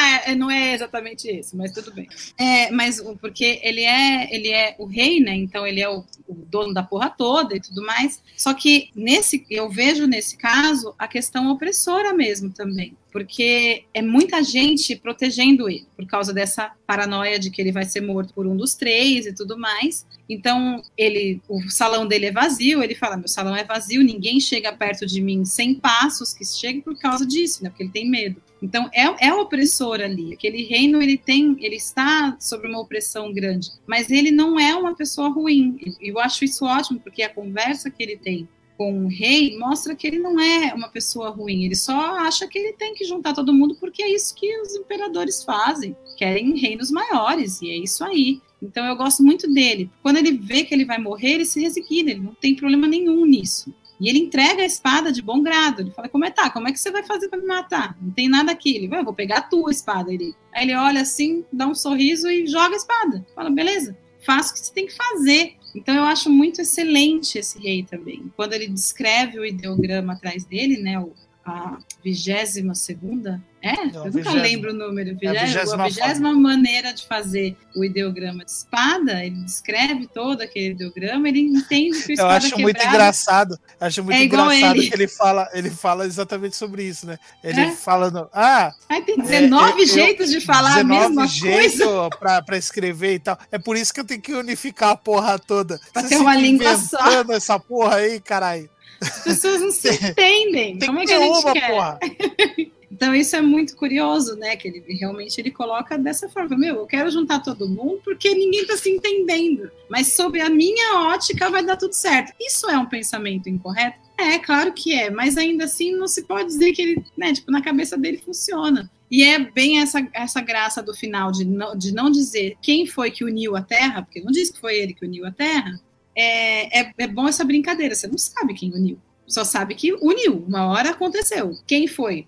[0.05, 2.07] É, não é exatamente esse, mas tudo bem.
[2.37, 5.35] É, mas porque ele é, ele é o rei, né?
[5.35, 8.21] Então ele é o, o dono da porra toda e tudo mais.
[8.37, 14.43] Só que nesse, eu vejo nesse caso a questão opressora mesmo também, porque é muita
[14.43, 18.55] gente protegendo ele por causa dessa paranoia de que ele vai ser morto por um
[18.55, 20.05] dos três e tudo mais.
[20.27, 22.83] Então ele, o salão dele é vazio.
[22.83, 26.81] Ele fala: meu salão é vazio, ninguém chega perto de mim sem passos que chegue
[26.81, 27.69] por causa disso, né?
[27.69, 28.41] Porque ele tem medo.
[28.64, 30.34] Então é, é opressor ali.
[30.34, 34.95] Aquele reino ele tem, ele está sob uma opressão grande, mas ele não é uma
[34.95, 35.78] pessoa ruim.
[35.99, 38.47] Eu acho isso ótimo porque a conversa que ele tem
[38.78, 41.66] com o rei mostra que ele não é uma pessoa ruim.
[41.66, 44.74] Ele só acha que ele tem que juntar todo mundo porque é isso que os
[44.76, 45.95] imperadores fazem.
[46.18, 48.41] Querem reinos maiores e é isso aí.
[48.61, 49.91] Então eu gosto muito dele.
[50.01, 52.11] Quando ele vê que ele vai morrer, ele se resigna.
[52.11, 53.74] Ele não tem problema nenhum nisso.
[54.03, 55.81] E ele entrega a espada de bom grado.
[55.81, 56.49] Ele fala: Como é tá?
[56.49, 57.97] Como é que você vai fazer para me matar?
[58.01, 58.75] Não tem nada aqui.
[58.75, 60.13] Ele vai, vou pegar a tua espada.
[60.13, 63.25] Ele, aí ele olha assim, dá um sorriso e joga a espada.
[63.33, 65.55] Fala: Beleza, faça o que você tem que fazer.
[65.73, 68.29] Então eu acho muito excelente esse rei também.
[68.35, 70.99] Quando ele descreve o ideograma atrás dele, né?
[70.99, 71.13] O,
[71.45, 73.41] a vigésima segunda.
[73.66, 74.41] É, Não, eu nunca vigésima.
[74.41, 75.18] lembro o número.
[75.22, 79.24] É a Vigésima, vigésima a vigésima maneira de fazer o ideograma de espada.
[79.26, 81.30] Ele descreve todo aquele ideograma.
[81.30, 83.59] Ele entende que o Eu espada acho muito quebrada- engraçado.
[83.80, 84.89] Acho muito É igual engraçado ele.
[84.89, 87.18] que ele fala, ele fala exatamente sobre isso, né?
[87.41, 87.72] Ele É?
[87.72, 92.09] fala, no- ah, Ai, tem 19 É, eu- jeitos de falar a 19 mesma coisa.
[92.20, 93.39] pra, pra escrever e tal.
[93.49, 95.80] É por isso que eu tenho que unificar a porra toda.
[95.93, 96.97] Pra Você ter uma língua só.
[97.32, 98.70] essa porra aí, caralho.
[99.01, 100.78] As pessoas não se entendem.
[100.78, 101.72] Tem Como é que a gente uma, quer?
[101.72, 101.99] porra.
[102.93, 104.55] Então isso é muito curioso, né?
[104.55, 106.55] Que ele realmente ele coloca dessa forma.
[106.55, 109.71] Meu, eu quero juntar todo mundo porque ninguém tá se entendendo.
[109.89, 112.31] Mas sob a minha ótica vai dar tudo certo.
[112.39, 113.97] Isso é um pensamento incorreto?
[114.15, 115.09] É, claro que é.
[115.09, 117.33] Mas ainda assim não se pode dizer que ele, né?
[117.33, 118.91] Tipo, na cabeça dele funciona.
[119.09, 123.09] E é bem essa, essa graça do final de não, de não dizer quem foi
[123.09, 125.81] que uniu a Terra, porque não diz que foi ele que uniu a Terra,
[126.15, 127.95] é, é, é bom essa brincadeira.
[127.95, 128.99] Você não sabe quem uniu.
[129.25, 130.45] Só sabe que uniu.
[130.47, 131.57] Uma hora aconteceu.
[131.65, 132.27] Quem foi?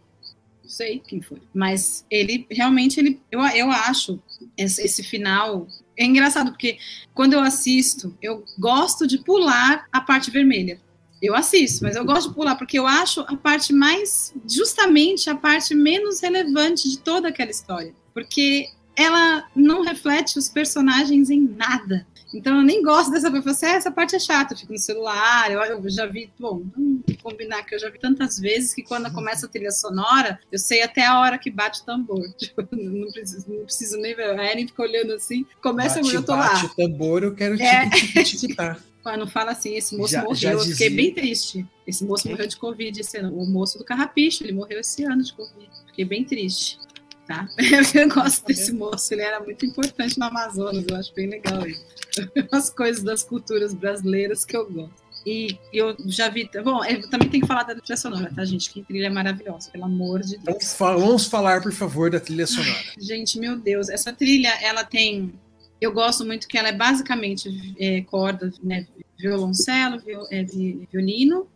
[0.66, 1.40] Não sei quem foi.
[1.54, 4.20] Mas ele realmente, ele, eu, eu acho
[4.58, 5.68] esse, esse final.
[5.96, 6.80] É engraçado, porque
[7.14, 10.82] quando eu assisto, eu gosto de pular a parte vermelha.
[11.22, 15.36] Eu assisto, mas eu gosto de pular porque eu acho a parte mais, justamente a
[15.36, 17.94] parte menos relevante de toda aquela história.
[18.12, 22.08] Porque ela não reflete os personagens em nada.
[22.36, 23.50] Então eu nem gosto dessa parte.
[23.50, 25.50] Assim, ah, essa parte é chata, eu fico no celular.
[25.52, 29.12] Eu, eu já vi, bom, vamos combinar que eu já vi tantas vezes que quando
[29.14, 32.22] começa a trilha sonora, eu sei até a hora que bate o tambor.
[32.38, 34.38] Tipo, não preciso, não preciso nem ver.
[34.40, 36.72] A Erin fica olhando assim, começa bate, eu tô bate lá.
[36.72, 37.90] o tambor, eu quero É.
[38.24, 38.80] tirar.
[39.06, 40.36] Ah, não fala assim, esse moço Já- morreu.
[40.36, 41.64] já eu fiquei bem triste.
[41.86, 42.32] Esse moço Quem?
[42.32, 43.38] morreu de Covid esse ano.
[43.38, 45.70] O moço do Carrapicho, ele morreu esse ano de Covid.
[45.86, 46.80] Fiquei bem triste.
[47.28, 47.50] Tá?
[47.96, 51.84] Eu gosto desse moço, ele era muito importante no Amazonas, eu acho bem legal isso.
[52.52, 55.04] As coisas das culturas brasileiras que eu gosto.
[55.26, 56.48] E eu já vi.
[56.64, 58.70] Bom, eu também tenho que falar da trilha sonora, tá, gente?
[58.70, 60.74] Que trilha maravilhosa, pelo amor de Então, Deus.
[60.76, 62.78] fa- vamos falar, por favor, da trilha sonora.
[63.00, 65.34] Gente, meu Deus, essa trilha, ela tem.
[65.82, 67.50] Eu gosto muito que ela é basicamente
[67.80, 68.86] é, corda, né?
[69.18, 71.48] Violoncelo, viol- é, vi- violino,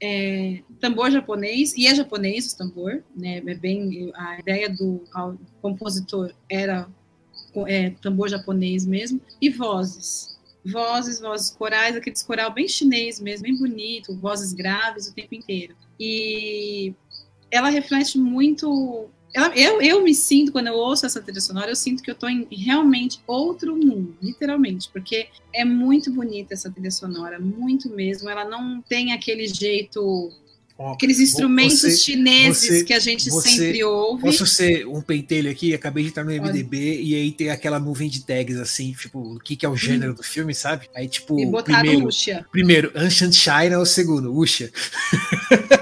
[0.00, 3.42] é, tambor japonês, e é japonês o tambor, né?
[3.44, 4.12] É bem.
[4.14, 5.02] A ideia do
[5.60, 6.88] compositor era
[7.66, 10.38] é, tambor japonês mesmo, e vozes.
[10.64, 15.74] Vozes, vozes corais, aqueles coral bem chinês mesmo, bem bonito, vozes graves o tempo inteiro.
[15.98, 16.94] E
[17.50, 21.76] ela reflete muito ela- eu, eu me sinto, quando eu ouço essa trilha sonora, eu
[21.76, 26.90] sinto que eu tô em realmente outro mundo, literalmente, porque é muito bonita essa trilha
[26.90, 28.28] sonora, muito mesmo.
[28.28, 30.30] Ela não tem aquele jeito,
[30.92, 34.22] aqueles instrumentos você- chineses você- que a gente você- sempre ouve.
[34.22, 35.74] Posso ser um pentelho aqui?
[35.74, 39.38] Acabei de entrar no MDB e aí tem aquela nuvem de tags assim, tipo, o
[39.40, 40.88] que, que é o gênero do filme, sabe?
[40.94, 41.40] Aí, tipo, Hum.
[41.40, 42.08] E botar primeiro,
[42.50, 44.70] primeiro, Ancient China, o segundo, Usha.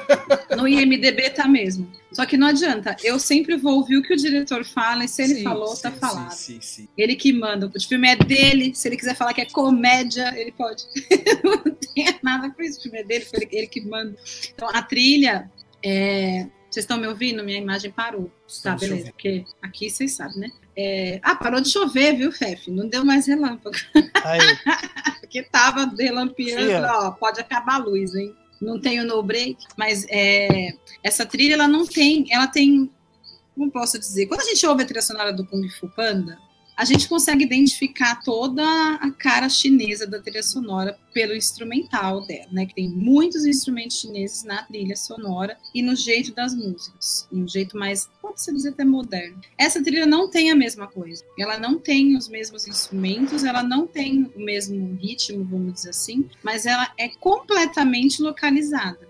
[0.74, 1.90] No IMDB tá mesmo.
[2.12, 5.22] Só que não adianta, eu sempre vou ouvir o que o diretor fala, e se
[5.22, 6.30] ele Sim, falou, sim, tá falado.
[6.32, 6.88] Sim, sim.
[6.96, 7.70] Ele que manda.
[7.74, 8.74] O filme é dele.
[8.74, 10.84] Se ele quiser falar que é comédia, ele pode.
[11.44, 12.78] não tem nada com isso.
[12.78, 14.16] O filme é dele, foi ele, que manda.
[14.54, 15.50] Então, a trilha.
[15.84, 17.44] é, Vocês estão me ouvindo?
[17.44, 18.24] Minha imagem parou.
[18.26, 18.96] Tá, Estamos beleza.
[19.00, 19.12] ouvindo.
[19.12, 20.48] Porque aqui vocês sabem, né?
[20.78, 22.70] É, Ah, parou de chover, viu, Fefe?
[22.70, 23.76] Não deu mais relâmpago.
[24.24, 24.40] Aí,
[25.20, 26.66] Porque tava relampeando.
[26.70, 26.74] Sim,
[27.06, 28.34] Ó, pode acabar a luz, hein?
[28.60, 30.70] Não tem o no break, mas é,
[31.02, 32.90] essa trilha ela não tem, ela tem,
[33.54, 34.26] como posso dizer?
[34.26, 36.38] Quando a gente ouve a trilha sonora do Kung Fu Panda,
[36.76, 38.62] a gente consegue identificar toda
[38.96, 42.66] a cara chinesa da trilha sonora pelo instrumental dela, né?
[42.66, 47.78] Que tem muitos instrumentos chineses na trilha sonora e no jeito das músicas, um jeito
[47.78, 49.40] mais, pode-se dizer até moderno.
[49.56, 51.24] Essa trilha não tem a mesma coisa.
[51.38, 56.28] Ela não tem os mesmos instrumentos, ela não tem o mesmo ritmo, vamos dizer assim,
[56.42, 59.06] mas ela é completamente localizada.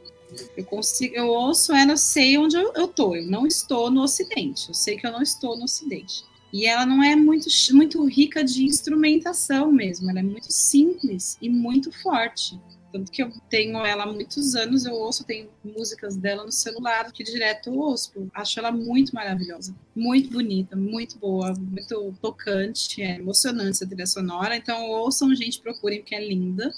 [0.56, 3.14] Eu consigo, eu ouço ela, eu sei onde eu, eu tô.
[3.14, 4.68] Eu não estou no Ocidente.
[4.68, 6.24] Eu sei que eu não estou no Ocidente.
[6.52, 10.08] E ela não é muito, muito rica de instrumentação mesmo.
[10.10, 12.58] Ela é muito simples e muito forte.
[12.92, 17.12] Tanto que eu tenho ela há muitos anos, eu ouço, tenho músicas dela no celular
[17.12, 18.10] que direto eu ouço.
[18.32, 24.56] Acho ela muito maravilhosa, muito bonita, muito boa, muito tocante, é emocionante essa trilha sonora.
[24.56, 26.72] Então ouçam, gente, procurem, porque é linda.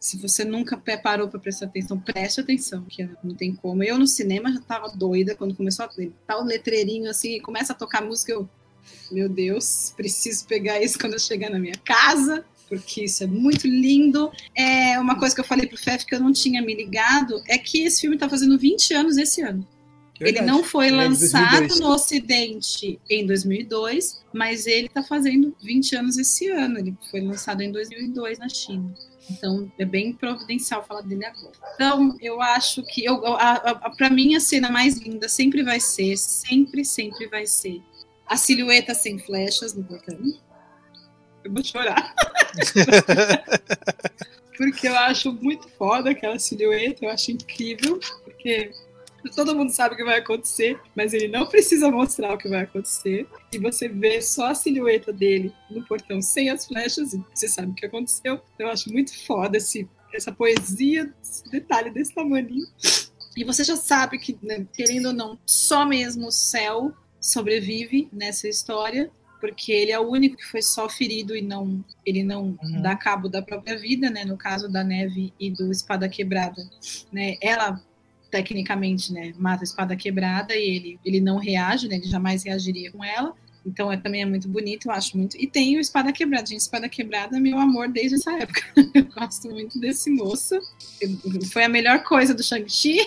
[0.00, 3.84] Se você nunca pe- parou para prestar atenção, preste atenção, que não tem como.
[3.84, 5.90] Eu no cinema já tava doida quando começou a
[6.26, 8.48] tá o letreirinho assim, começa a tocar música, eu,
[9.10, 13.66] meu Deus, preciso pegar isso quando eu chegar na minha casa, porque isso é muito
[13.66, 14.30] lindo.
[14.56, 17.58] É uma coisa que eu falei pro Fef que eu não tinha me ligado é
[17.58, 19.66] que esse filme tá fazendo 20 anos esse ano.
[20.20, 20.46] Ele Verdade.
[20.46, 21.80] não foi Ele é lançado 2002.
[21.80, 26.78] no Ocidente em 2002, mas ele está fazendo 20 anos esse ano.
[26.78, 28.94] Ele foi lançado em 2002 na China.
[29.30, 31.52] Então é bem providencial falar dele agora.
[31.74, 33.20] Então eu acho que eu,
[33.96, 37.82] para mim a cena mais linda sempre vai ser, sempre, sempre vai ser
[38.26, 40.18] a silhueta sem flechas no portão.
[41.44, 42.14] Eu vou chorar.
[44.56, 48.72] porque eu acho muito foda aquela silhueta, eu acho incrível, porque
[49.34, 52.62] todo mundo sabe o que vai acontecer, mas ele não precisa mostrar o que vai
[52.62, 53.26] acontecer.
[53.52, 57.72] E você vê só a silhueta dele no portão sem as flechas, e você sabe
[57.72, 58.40] o que aconteceu.
[58.58, 62.66] Eu acho muito foda esse, essa poesia, esse detalhe desse tamanho.
[63.36, 66.92] E você já sabe que, né, querendo ou não, só mesmo o céu
[67.22, 69.10] sobrevive nessa história,
[69.40, 72.82] porque ele é o único que foi só ferido e não ele não Uhum.
[72.82, 74.24] dá cabo da própria vida, né?
[74.24, 76.62] No caso da Neve e do Espada Quebrada,
[77.12, 77.36] né?
[77.40, 77.80] Ela
[78.30, 82.90] tecnicamente, né, mata a espada quebrada e ele, ele não reage, né, ele jamais reagiria
[82.90, 83.34] com ela.
[83.64, 85.36] Então é, também é muito bonito, eu acho muito.
[85.36, 86.46] E tem o Espada Quebrada.
[86.46, 88.62] Gente, Espada Quebrada é meu amor desde essa época.
[88.94, 90.58] Eu gosto muito desse moço.
[91.52, 92.98] Foi a melhor coisa do Shang-Chi.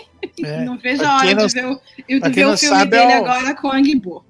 [0.44, 0.64] É.
[0.66, 3.22] Não vejo a hora não- de ver o, de ver o filme sabe, dele é
[3.22, 4.26] o- agora com Ang Bo.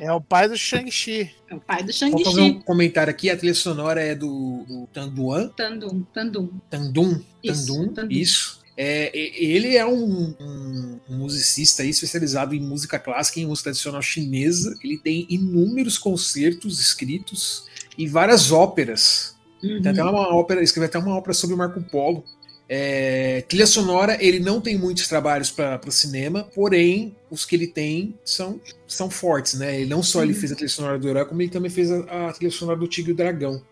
[0.00, 1.30] É o pai do Shang-Chi.
[1.48, 2.64] É o pai do Vou fazer um Shang-Chi.
[2.64, 3.30] comentário aqui.
[3.30, 5.48] A trilha sonora é do, do Tanduan.
[5.48, 6.48] Tandum, Tandum.
[6.70, 7.20] Tandum.
[7.42, 7.92] Isso, Tandum.
[7.94, 8.12] Tandum.
[8.14, 8.63] Isso.
[8.76, 14.02] É, ele é um, um- um musicista especializado em música clássica e em música tradicional
[14.02, 14.76] chinesa.
[14.82, 17.66] Ele tem inúmeros concertos escritos
[17.96, 19.36] e várias óperas.
[19.62, 19.80] Uhum.
[19.80, 22.24] Tem até uma ópera, escreveu até uma ópera sobre o Marco Polo.
[22.68, 27.66] É, trilha sonora, ele não tem muitos trabalhos para o cinema, porém, os que ele
[27.66, 28.58] tem são,
[28.88, 29.80] são fortes, né?
[29.82, 30.38] Ele não só ele Uhum.
[30.40, 32.88] fez a trilha sonora do Herói, como ele também fez a, a trilha sonora do
[32.88, 33.62] Tigre e o Dragão.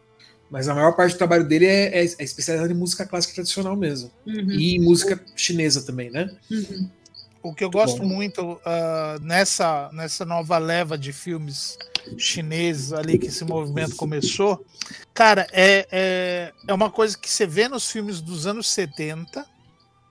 [0.53, 3.75] Mas a maior parte do trabalho dele é, é, é especializado em música clássica tradicional
[3.75, 4.11] mesmo.
[4.27, 4.51] Uhum.
[4.53, 6.31] E música chinesa também, né?
[6.51, 6.91] Uhum.
[7.43, 8.09] O que eu gosto Bom.
[8.09, 11.79] muito ah, nessa, nessa nova leva de filmes
[12.19, 14.65] chineses ali que esse movimento começou,
[15.15, 19.51] cara, é, é, é uma coisa que você vê nos filmes dos anos 70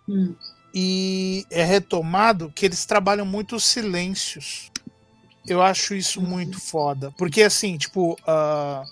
[0.10, 0.36] Hum.
[0.74, 4.72] e é retomado que eles trabalham muito os silêncios.
[5.48, 7.12] Eu acho isso muito foda.
[7.18, 8.84] Porque assim, tipo, ah,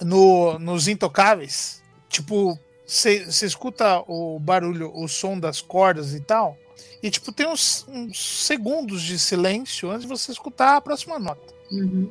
[0.00, 6.56] no, nos Intocáveis, tipo, você escuta o barulho, o som das cordas e tal,
[7.02, 11.54] e tipo, tem uns, uns segundos de silêncio antes de você escutar a próxima nota.
[11.70, 12.10] Uhum.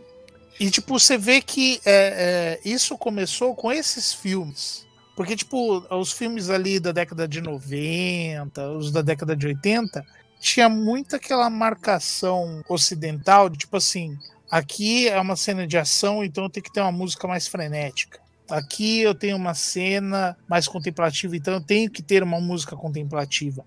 [0.60, 4.86] E, tipo, você vê que é, é, isso começou com esses filmes.
[5.16, 10.06] Porque, tipo, os filmes ali da década de 90, os da década de 80,
[10.40, 14.18] tinha muito aquela marcação ocidental de, tipo assim,
[14.50, 18.20] aqui é uma cena de ação, então tenho que ter uma música mais frenética.
[18.50, 23.66] Aqui eu tenho uma cena mais contemplativa, então eu tenho que ter uma música contemplativa.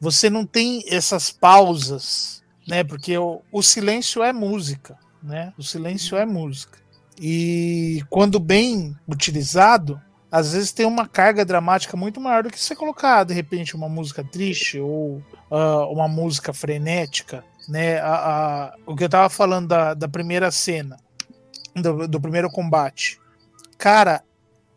[0.00, 2.82] Você não tem essas pausas, né?
[2.82, 5.52] Porque o, o silêncio é música né?
[5.58, 6.78] O silêncio é música.
[7.18, 12.76] E quando bem utilizado, às vezes tem uma carga dramática muito maior do que você
[12.76, 17.98] colocar, de repente, uma música triste ou ah, uma música frenética, né?
[17.98, 20.98] A, a- o que eu tava falando da, da primeira cena,
[21.74, 23.20] do, do primeiro combate.
[23.78, 24.22] Cara,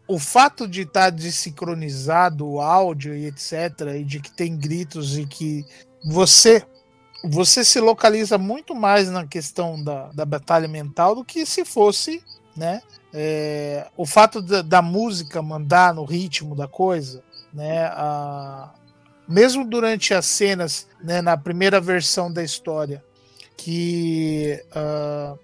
[0.07, 5.25] o fato de estar desincronizado o áudio e etc, e de que tem gritos e
[5.25, 5.65] que
[6.05, 6.63] você
[7.23, 12.23] você se localiza muito mais na questão da, da batalha mental do que se fosse,
[12.55, 12.81] né?
[13.13, 17.85] é, o fato da, da música mandar no ritmo da coisa, né?
[17.85, 18.69] a-
[19.27, 23.03] mesmo durante as cenas, né, na primeira versão da história,
[23.55, 25.35] que ah,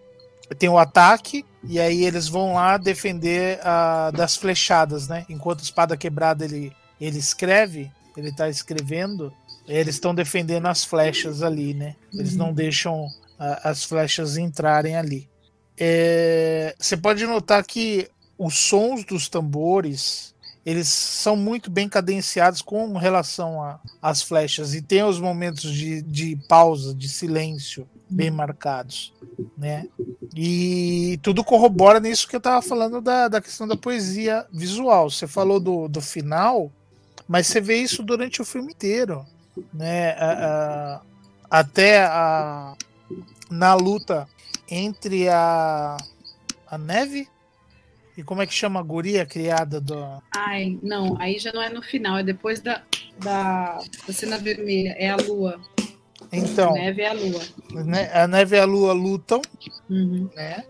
[0.57, 5.25] tem o ataque e aí eles vão lá defender ah, das flechadas, né?
[5.29, 9.33] Enquanto a espada quebrada ele, ele escreve, ele tá escrevendo,
[9.67, 11.95] eles estão defendendo as flechas ali, né?
[12.13, 13.07] Eles não deixam
[13.39, 15.27] ah, as flechas entrarem ali.
[15.77, 18.07] É, Você pode notar que
[18.37, 20.32] os sons dos tambores
[20.65, 26.35] eles são muito bem cadenciados com relação às flechas e tem os momentos de, de
[26.47, 29.13] pausa, de silêncio bem marcados,
[29.57, 29.87] né?
[30.35, 35.09] E tudo corrobora nisso que eu tava falando da, da questão da poesia visual.
[35.09, 36.71] Você falou do, do final,
[37.27, 39.25] mas você vê isso durante o filme inteiro,
[39.73, 40.11] né?
[40.11, 41.01] A- a-
[41.59, 42.75] até a,
[43.49, 44.27] na luta
[44.69, 45.97] entre a,
[46.67, 47.27] a neve
[48.17, 49.95] e como é que chama a guria criada do.
[50.31, 52.81] Ai, não, aí já não é no final, é depois da,
[53.23, 55.59] da, da cena vermelha, é a lua.
[56.31, 57.41] Então, A neve é a lua.
[57.85, 59.41] né, a neve e a lua lutam,
[59.89, 60.29] Uhum.
[60.35, 60.63] né?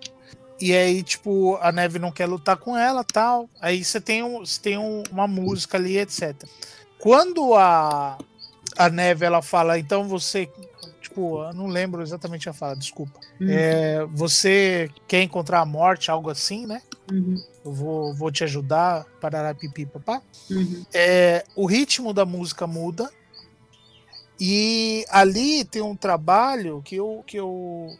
[0.59, 3.49] E aí, tipo, a neve não quer lutar com ela tal.
[3.61, 6.33] Aí você tem, um, você tem um- uma música ali, etc.
[6.99, 8.17] Quando a,
[8.77, 10.49] a neve ela fala, então você.
[11.01, 13.19] Tipo, eu não lembro exatamente a fala, desculpa.
[13.41, 13.47] Uhum.
[13.49, 16.81] É, você quer encontrar a morte, algo assim, né?
[17.11, 17.41] Uhum.
[17.65, 20.21] Eu vou, vou te ajudar, parará pipi papá.
[20.49, 20.85] Uhum.
[20.93, 23.09] É, o ritmo da música muda.
[24.39, 27.95] E ali tem um trabalho que eu, que eu,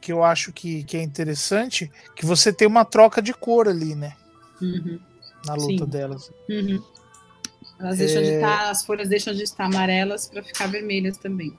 [0.00, 3.94] que eu acho que, que é interessante, que você tem uma troca de cor ali,
[3.94, 4.16] né?
[4.60, 4.98] Uhum.
[5.46, 5.90] Na luta Sim.
[5.90, 6.30] delas.
[6.48, 6.82] Uhum.
[7.78, 8.34] Elas deixam de É.
[8.36, 11.56] estar, as folhas deixam de estar amarelas para ficar vermelhas também.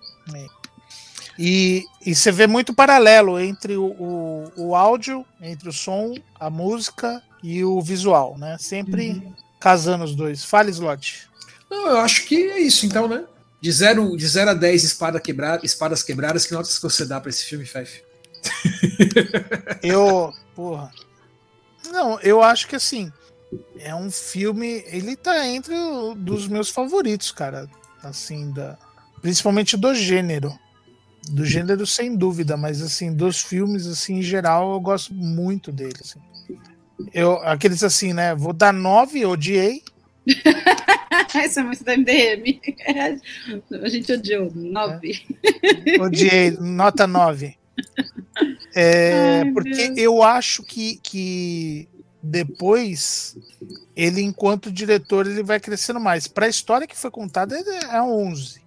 [1.37, 6.49] E, e você vê muito paralelo entre o, o, o áudio, entre o som, a
[6.49, 8.57] música e o visual, né?
[8.59, 9.33] Sempre Uhum.
[9.59, 10.43] casando os dois.
[10.45, 11.27] Fale, Slot.
[11.69, 13.25] Não, eu acho que é isso, então, né?
[13.61, 17.19] De 0 de zero a 10 espada quebrada, espadas quebradas, que notas que você dá
[17.19, 18.03] pra esse filme, Fife?
[19.81, 20.33] Eu.
[20.55, 20.91] Porra.
[21.91, 23.11] Não, eu acho que assim.
[23.79, 24.83] É um filme.
[24.87, 27.69] Ele tá entre os dos meus favoritos, cara.
[28.03, 28.77] Assim, da,
[29.21, 30.57] principalmente do gênero.
[31.31, 35.95] Do gênero, sem dúvida, mas assim, dos filmes, assim, em geral, eu gosto muito dele.
[35.99, 36.19] Assim.
[37.13, 38.35] Eu, aqueles assim, né?
[38.35, 39.81] Vou dar nove, odiei.
[41.35, 42.59] Essa é muito da MDM.
[43.83, 44.51] A gente odiou.
[44.53, 45.25] Nove.
[45.99, 47.57] Odiei, nota nove.
[48.73, 49.97] É, Ai, porque Deus.
[49.97, 51.87] eu acho que, que
[52.21, 53.37] depois
[53.95, 56.27] ele, enquanto diretor, ele vai crescendo mais.
[56.27, 58.61] Para a história que foi contada, é 11.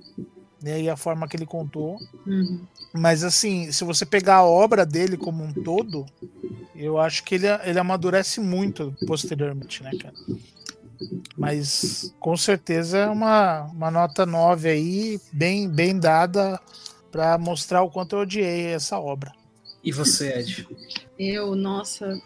[0.63, 1.99] E aí a forma que ele contou.
[2.27, 2.61] Uhum.
[2.93, 6.07] Mas assim, se você pegar a obra dele como um todo,
[6.75, 10.15] eu acho que ele, ele amadurece muito posteriormente, né, cara?
[11.37, 16.61] Mas com certeza é uma, uma nota 9 aí, bem, bem dada
[17.11, 19.33] para mostrar o quanto eu odiei essa obra.
[19.83, 20.69] E você, Ed?
[21.19, 22.21] Eu, nossa,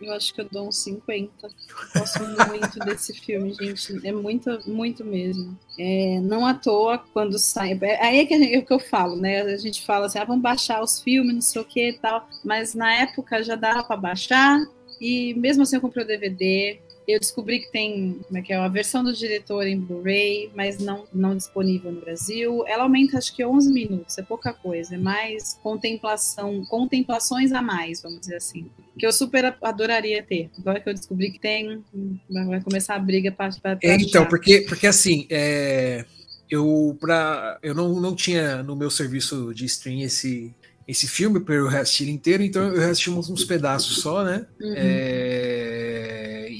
[0.00, 1.48] eu acho que eu dou uns 50.
[1.96, 4.06] Gosto muito desse filme, gente.
[4.06, 5.58] É muito, muito mesmo.
[5.78, 7.78] É, não à toa, quando sai.
[7.82, 9.42] é- Aí é que, gente- é que eu falo, né?
[9.42, 12.28] A gente fala assim, ah, vamos baixar os filmes, não sei o que e tal.
[12.44, 14.58] Mas na época já dava para baixar,
[15.00, 16.80] e mesmo assim eu comprei o DVD.
[17.06, 20.78] Eu descobri que tem como é que é, a versão do diretor em Blu-ray, mas
[20.78, 22.64] não, não disponível no Brasil.
[22.66, 28.02] Ela aumenta acho que 11 minutos, é pouca coisa, é mais contemplação, contemplações a mais,
[28.02, 28.68] vamos dizer assim.
[28.98, 30.50] Que eu super adoraria ter.
[30.58, 31.84] Agora que eu descobri que tem,
[32.28, 33.50] vai começar a briga para
[33.82, 36.04] É, então, porque, porque assim, é,
[36.50, 40.54] eu, pra, eu não, não tinha no meu serviço de stream esse,
[40.86, 44.46] esse filme para eu assistir inteiro, então eu assisti uns, uns pedaços só, né?
[44.60, 44.74] Uhum.
[44.76, 45.65] É,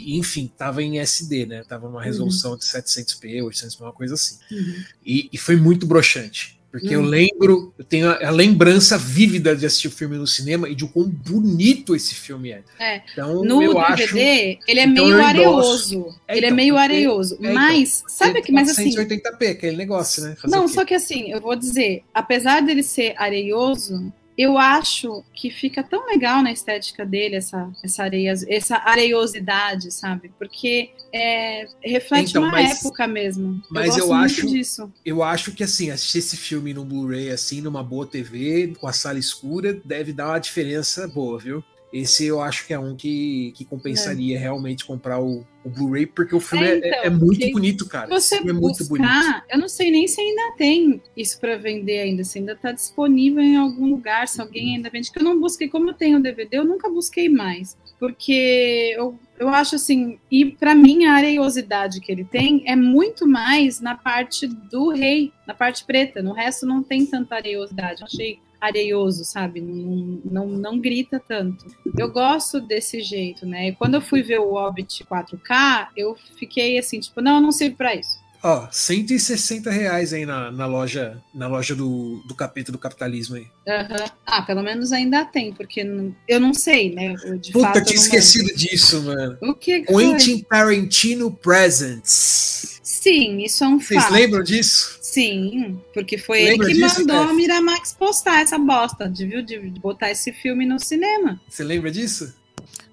[0.07, 1.64] e, enfim, tava em SD, né?
[1.68, 4.36] Tava numa resolução de 700p, 800p, uma coisa assim.
[4.52, 4.74] Uhum.
[5.04, 6.54] E, e foi muito broxante.
[6.70, 7.07] Porque eu Hum.
[7.07, 10.84] lembro, eu tenho a, a lembrança vívida de assistir o filme no cinema e de
[10.84, 12.62] o quão bonito esse filme é.
[12.78, 14.70] É, Então, No eu DVD, acho.
[14.70, 16.14] ele é então meio eu areoso.
[16.28, 17.34] É, ele é então, meio porque- areoso.
[17.34, 18.90] é, então, mas, sabe que, mas assim.
[18.90, 20.36] 180p, aquele negócio, né?
[20.40, 25.51] Fazer Não, só que assim, eu vou dizer, apesar dele ser areioso, eu acho que
[25.51, 30.30] fica tão legal na estética dele essa, essa, areia, essa areiosidade, sabe?
[30.39, 33.62] Porque é, reflete Então, uma mas- época mesmo.
[33.70, 34.93] mas eu muito acho- disso.
[35.05, 38.93] Eu acho que assim, assistir esse filme no Blu-ray, assim, numa boa TV, com a
[38.93, 41.64] sala escura, deve dar uma diferença boa, viu?
[41.93, 46.34] Esse eu acho que é um que, que compensaria realmente comprar o, o Blu-ray, porque
[46.34, 48.09] o filme É, é, então, é muito bonito, cara.
[48.09, 49.09] Você é muito bonito.
[49.49, 53.43] eu não sei nem se ainda tem isso para vender ainda, se ainda está disponível
[53.43, 56.22] em algum lugar, se alguém ainda vende, que eu não busquei, como eu tenho o
[56.22, 62.01] DVD, eu nunca busquei mais, porque eu, eu acho assim, e para mim a areiosidade
[62.01, 66.66] que ele tem é muito mais na parte do rei, na parte preta, no resto
[66.66, 69.61] não tem tanta areiosidade, eu achei areioso, sabe?
[69.61, 71.64] Não, não, não grita tanto.
[71.98, 73.68] Eu gosto desse jeito, né?
[73.68, 77.76] E quando eu fui ver o Hobbit 4K, eu fiquei assim, tipo, não, não serve
[77.76, 78.24] pra isso.
[78.42, 83.46] Ó, 160 reais aí na, na loja, na loja do, do capeta do capitalismo aí.
[83.66, 84.04] Aham.
[84.24, 87.14] Ah, pelo menos ainda tem, porque não- eu não sei, né?
[87.24, 89.20] Eu, de Puta, fato, eu tinha esquecido disso, mano.
[89.40, 89.50] lembro.
[89.50, 90.04] O que que foi?
[90.12, 92.80] Quentin Tarantino Presents.
[92.82, 94.12] Sim, isso é um Vocês fato.
[94.12, 94.98] lembram disso?
[95.20, 97.30] Sim, porque foi ele Lembra que disso, mandou Tef?
[97.30, 101.40] a Miramax postar essa bosta, de, viu, de botar esse filme no cinema.
[101.48, 102.34] Você lembra disso?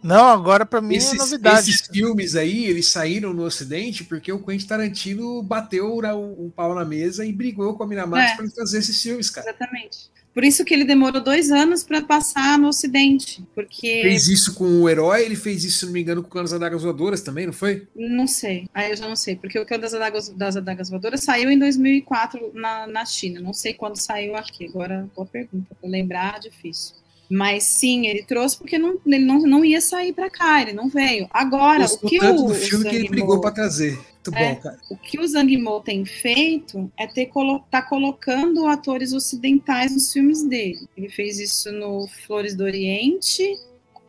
[0.01, 1.69] Não, agora pra mim é Esses, novidade.
[1.69, 6.73] esses filmes aí, eles saíram no Ocidente porque o Quentin Tarantino bateu o, o pau
[6.75, 8.35] na mesa e brigou com a Miramax É.
[8.35, 9.49] para fazer esses filmes, cara.
[9.49, 9.97] Exatamente.
[10.33, 14.81] Por isso que ele demorou dois anos para passar no Ocidente, porque Fez isso com
[14.81, 17.53] o Herói, ele fez isso, se não me engano, com Canos Adagas Voadoras também, não
[17.53, 17.87] foi?
[17.95, 21.23] Não sei, aí eu já não sei, porque o Cão das Adagas, das Adagas Voadoras
[21.23, 25.89] saiu em 2004 na, na China, não sei quando saiu aqui, agora boa pergunta, pra
[25.89, 26.95] lembrar, difícil.
[27.29, 30.89] Mas sim, ele trouxe porque não, ele não, não ia sair pra cá, ele não
[30.89, 31.27] veio.
[31.31, 33.97] Agora, Gostou o que tanto o, do o filme que ele brigou para trazer.
[34.25, 34.53] Muito É.
[34.53, 34.77] bom, cara.
[34.89, 40.11] o que o Zhang Mo tem feito é ter colo tá colocando atores ocidentais nos
[40.13, 40.87] filmes dele.
[40.97, 43.55] Ele fez isso no Flores do Oriente,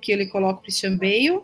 [0.00, 1.40] que ele coloca o Christian Bale.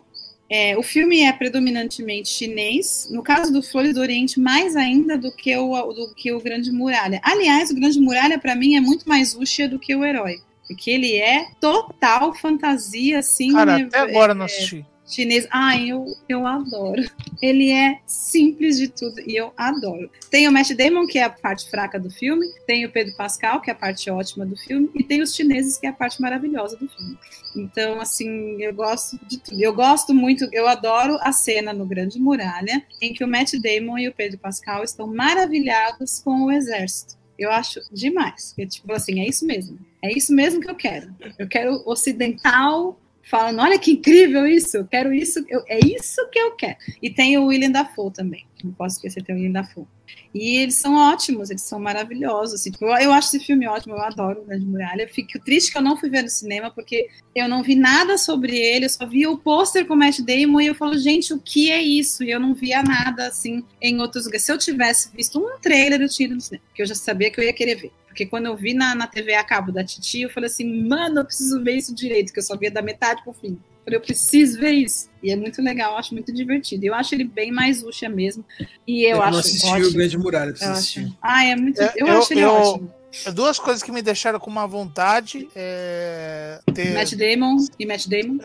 [0.49, 3.07] É, o filme é predominantemente chinês.
[3.09, 6.71] No caso do Flores do Oriente, mais ainda do que o, do que o Grande
[6.71, 7.21] Muralha.
[7.23, 10.41] Aliás, o Grande Muralha, para mim, é muito mais Wuxia do que o Herói.
[10.67, 13.51] Porque ele é total fantasia, assim.
[13.53, 14.85] Cara, é- até agora eu não assisti.
[15.13, 15.47] Chinês.
[15.51, 17.03] Ai, eu, eu adoro.
[17.41, 20.09] Ele é simples de tudo e eu adoro.
[20.29, 23.61] Tem o Matt Damon, que é a parte fraca do filme, tem o Pedro Pascal,
[23.61, 26.21] que é a parte ótima do filme, e tem os chineses, que é a parte
[26.21, 27.17] maravilhosa do filme.
[27.55, 29.61] Então, assim, eu gosto de tudo.
[29.61, 33.97] Eu gosto muito, eu adoro a cena no Grande Muralha, em que o Matt Damon
[33.97, 37.19] e o Pedro Pascal estão maravilhados com o exército.
[37.37, 38.53] Eu acho demais.
[38.69, 39.79] Tipo assim, é isso mesmo.
[39.99, 41.11] É isso mesmo que eu quero.
[41.39, 43.00] Eu quero ocidental
[43.31, 46.75] falando, olha que incrível isso, eu quero isso, eu, é isso que eu quero.
[47.01, 49.85] E tem o William Dafoe também, não posso esquecer, tem o William Dafoe.
[50.33, 52.61] E eles são ótimos, eles são maravilhosos.
[52.61, 55.07] Assim, eu, eu, acho esse filme ótimo, eu adoro o Grande Muralha.
[55.07, 58.57] Fico triste que eu não fui ver no cinema, porque eu não vi nada sobre
[58.57, 61.39] ele, eu só vi o pôster com o Matt Damon e eu falo, gente, o
[61.39, 62.23] que é isso?
[62.23, 64.45] E eu não via nada assim em outros lugares.
[64.45, 67.29] Se eu tivesse visto um trailer, eu tinha ido no cinema, porque eu já sabia
[67.29, 67.91] que eu ia querer ver.
[68.07, 71.21] Porque quando eu vi na, na TV a cabo da Titi, eu falei assim, mano,
[71.21, 73.57] eu preciso ver isso direito, que eu só via da metade pro fim.
[73.81, 75.09] Eu falei, eu preciso ver isso.
[75.23, 76.85] E é muito legal, eu acho muito divertido.
[76.85, 78.45] Eu acho ele bem mais Uxa mesmo.
[78.87, 79.87] E eu, Eu acho não assisti ótimo.
[79.87, 80.79] o Grande Muralha, Eu preciso acho.
[80.81, 81.13] assistir.
[81.21, 81.81] Ah, é muito.
[81.81, 82.93] É, Eu, eu- acho ele eu- ótimo.
[83.33, 88.37] Duas coisas que me deixaram com uma vontade é ter Matt Damon e Matt Damon.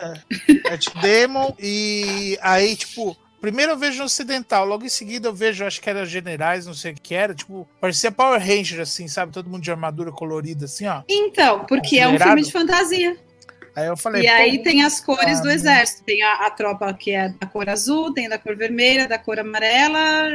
[0.69, 5.63] Matt Damon e aí, tipo, primeiro eu vejo no ocidental, logo em seguida eu vejo,
[5.63, 9.31] acho que era generais, não sei o que era, tipo, parecia Power Ranger, assim, sabe?
[9.31, 11.01] Todo mundo de armadura colorida, assim, ó.
[11.07, 13.17] Então, porque é um filme de fantasia.
[13.77, 15.53] Aí eu falei, E aí tem as cores ah, do né?
[15.53, 16.03] exército.
[16.03, 19.37] Tem a, a tropa que é da cor azul, tem da cor vermelha, da cor
[19.37, 20.27] amarela,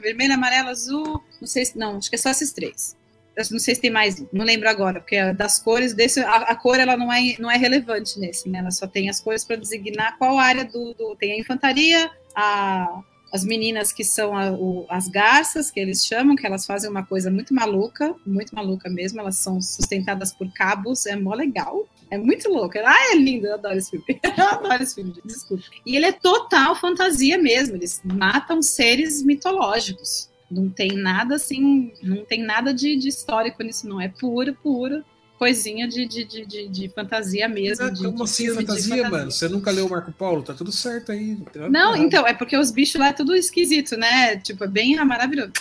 [0.00, 1.22] vermelha, amarela, azul.
[1.38, 1.76] Não sei se.
[1.76, 2.96] Não, acho que é só esses três.
[3.36, 6.20] Eu não sei se tem mais, não lembro agora, porque das cores desse.
[6.20, 8.60] A, a cor ela não é, não é relevante nesse, né?
[8.60, 11.14] Ela só tem as cores para designar qual área do, do.
[11.16, 13.02] Tem a infantaria, a,
[13.32, 17.04] as meninas que são a- o- as garças, que eles chamam, que elas fazem uma
[17.04, 19.20] coisa muito maluca, muito maluca mesmo.
[19.20, 21.86] Elas são sustentadas por cabos, é mó legal.
[22.10, 22.78] É muito louco.
[22.78, 24.04] Ah, é lindo, eu adoro esse filme.
[24.38, 25.64] Eu adoro esse filme, desculpa.
[25.84, 27.76] E ele é total fantasia mesmo.
[27.76, 30.28] Eles matam seres mitológicos.
[30.50, 34.00] Não tem nada assim, não tem nada de, de histórico nisso, não.
[34.00, 35.04] É pura, pura
[35.38, 37.86] coisinha de, de, de, de, fantasia mesmo.
[37.86, 39.30] Ah, de, Como de assim, fantasia, mano?
[39.30, 40.42] Você nunca leu o Marco Polo?
[40.42, 41.36] Tá tudo certo aí.
[41.52, 42.02] tá Não, errado.
[42.04, 44.36] então, é porque os bichos lá é tudo esquisito, né?
[44.38, 45.52] Tipo, é bem maravilhoso.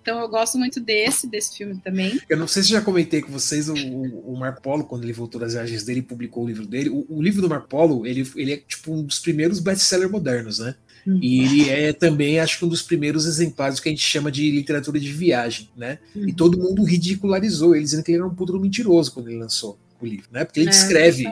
[0.00, 2.20] Então eu gosto muito desse, desse filme também.
[2.28, 5.40] Eu não sei se já comentei com vocês, o, o Marco Polo, quando ele voltou
[5.40, 6.90] das viagens dele e publicou o livro dele.
[6.90, 10.60] O, o livro do Marco Polo, ele, ele é tipo um dos primeiros best-sellers modernos,
[10.60, 10.76] né?
[11.06, 14.50] E ele é também, acho que um dos primeiros exemplares que a gente chama de
[14.50, 15.98] literatura de viagem, né?
[16.14, 16.34] E Uhum.
[16.34, 20.06] todo mundo ridicularizou ele, dizendo que ele era um puto mentiroso quando ele lançou o
[20.06, 20.44] livro, né?
[20.44, 21.24] Porque ele É, descreve,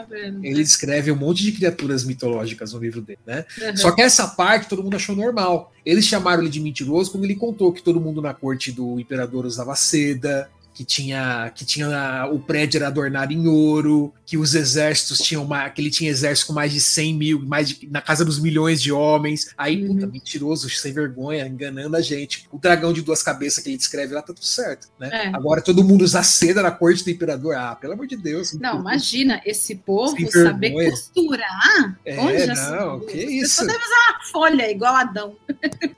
[0.43, 3.45] ele descreve um monte de criaturas mitológicas no livro dele, né?
[3.61, 3.77] Uhum.
[3.77, 5.73] Só que essa parte todo mundo achou normal.
[5.85, 9.45] Eles chamaram ele de mentiroso quando ele contou que todo mundo na corte do imperador
[9.47, 15.19] usava seda, que tinha que tinha o prédio era adornado em ouro, que os exércitos
[15.19, 18.25] tinham uma, que ele tinha exército com mais de 100 mil, mais de, na casa
[18.25, 19.53] dos milhões de homens.
[19.57, 19.95] Aí, Uhum.
[19.95, 22.47] puta, mentiroso, sem vergonha, enganando a gente.
[22.51, 25.11] O dragão de duas cabeças que ele descreve lá tá tudo certo, né?
[25.13, 25.27] É.
[25.29, 27.55] Agora todo mundo usa seda na corte do imperador.
[27.57, 28.53] Ah, pelo amor de Deus.
[28.55, 30.91] Não, imagina, esse povo saber vergonha.
[30.91, 31.99] costurar.
[32.07, 33.61] É, Onde não, que isso?
[33.67, 35.37] devem usar uma folha igual Adão.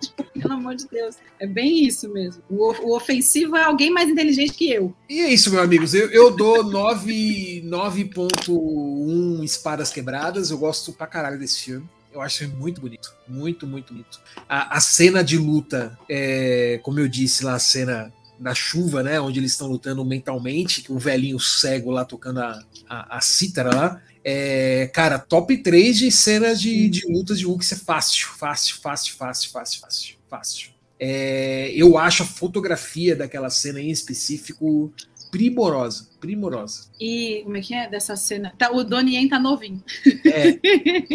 [0.00, 1.16] Tipo, Pelo amor de Deus.
[1.38, 2.42] É bem isso mesmo.
[2.50, 4.94] O, o ofensivo é alguém mais inteligente que eu.
[5.08, 5.94] E é isso, meus amigos.
[5.94, 10.50] Eu, eu dou 9 9.1 espadas quebradas.
[10.50, 11.88] Eu gosto pra caralho desse filme.
[12.12, 13.12] Eu acho muito bonito.
[13.28, 14.20] Muito, muito bonito.
[14.48, 19.20] A, a cena de luta, é, como eu disse lá, a cena da chuva, né?
[19.20, 23.74] Onde eles estão lutando mentalmente, que o velhinho cego lá tocando a, a, a cítara
[23.74, 24.02] lá.
[24.26, 29.14] É, cara, top 3 de cenas de, de lutas de Hulk é fácil, fácil, fácil,
[29.16, 30.70] fácil, fácil, fácil, fácil.
[30.98, 34.92] É, eu acho a fotografia daquela cena em específico
[35.30, 36.84] primorosa, primorosa.
[37.00, 38.52] E como é que é dessa cena?
[38.56, 39.82] Tá, o Donnie Yen tá novinho.
[40.24, 40.52] É,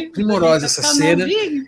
[0.10, 1.26] primorosa essa Tá cena.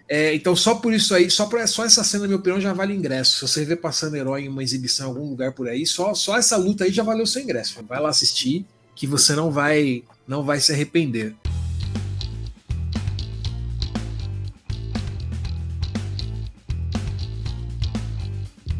[0.07, 2.73] É, então só por isso aí, só, pra, só essa cena, na minha opinião, já
[2.73, 3.35] vale ingresso.
[3.35, 6.37] Se você vê passando herói em uma exibição em algum lugar por aí, só, só
[6.37, 7.81] essa luta aí já valeu seu ingresso.
[7.87, 11.33] Vai lá assistir, que você não vai, não vai se arrepender.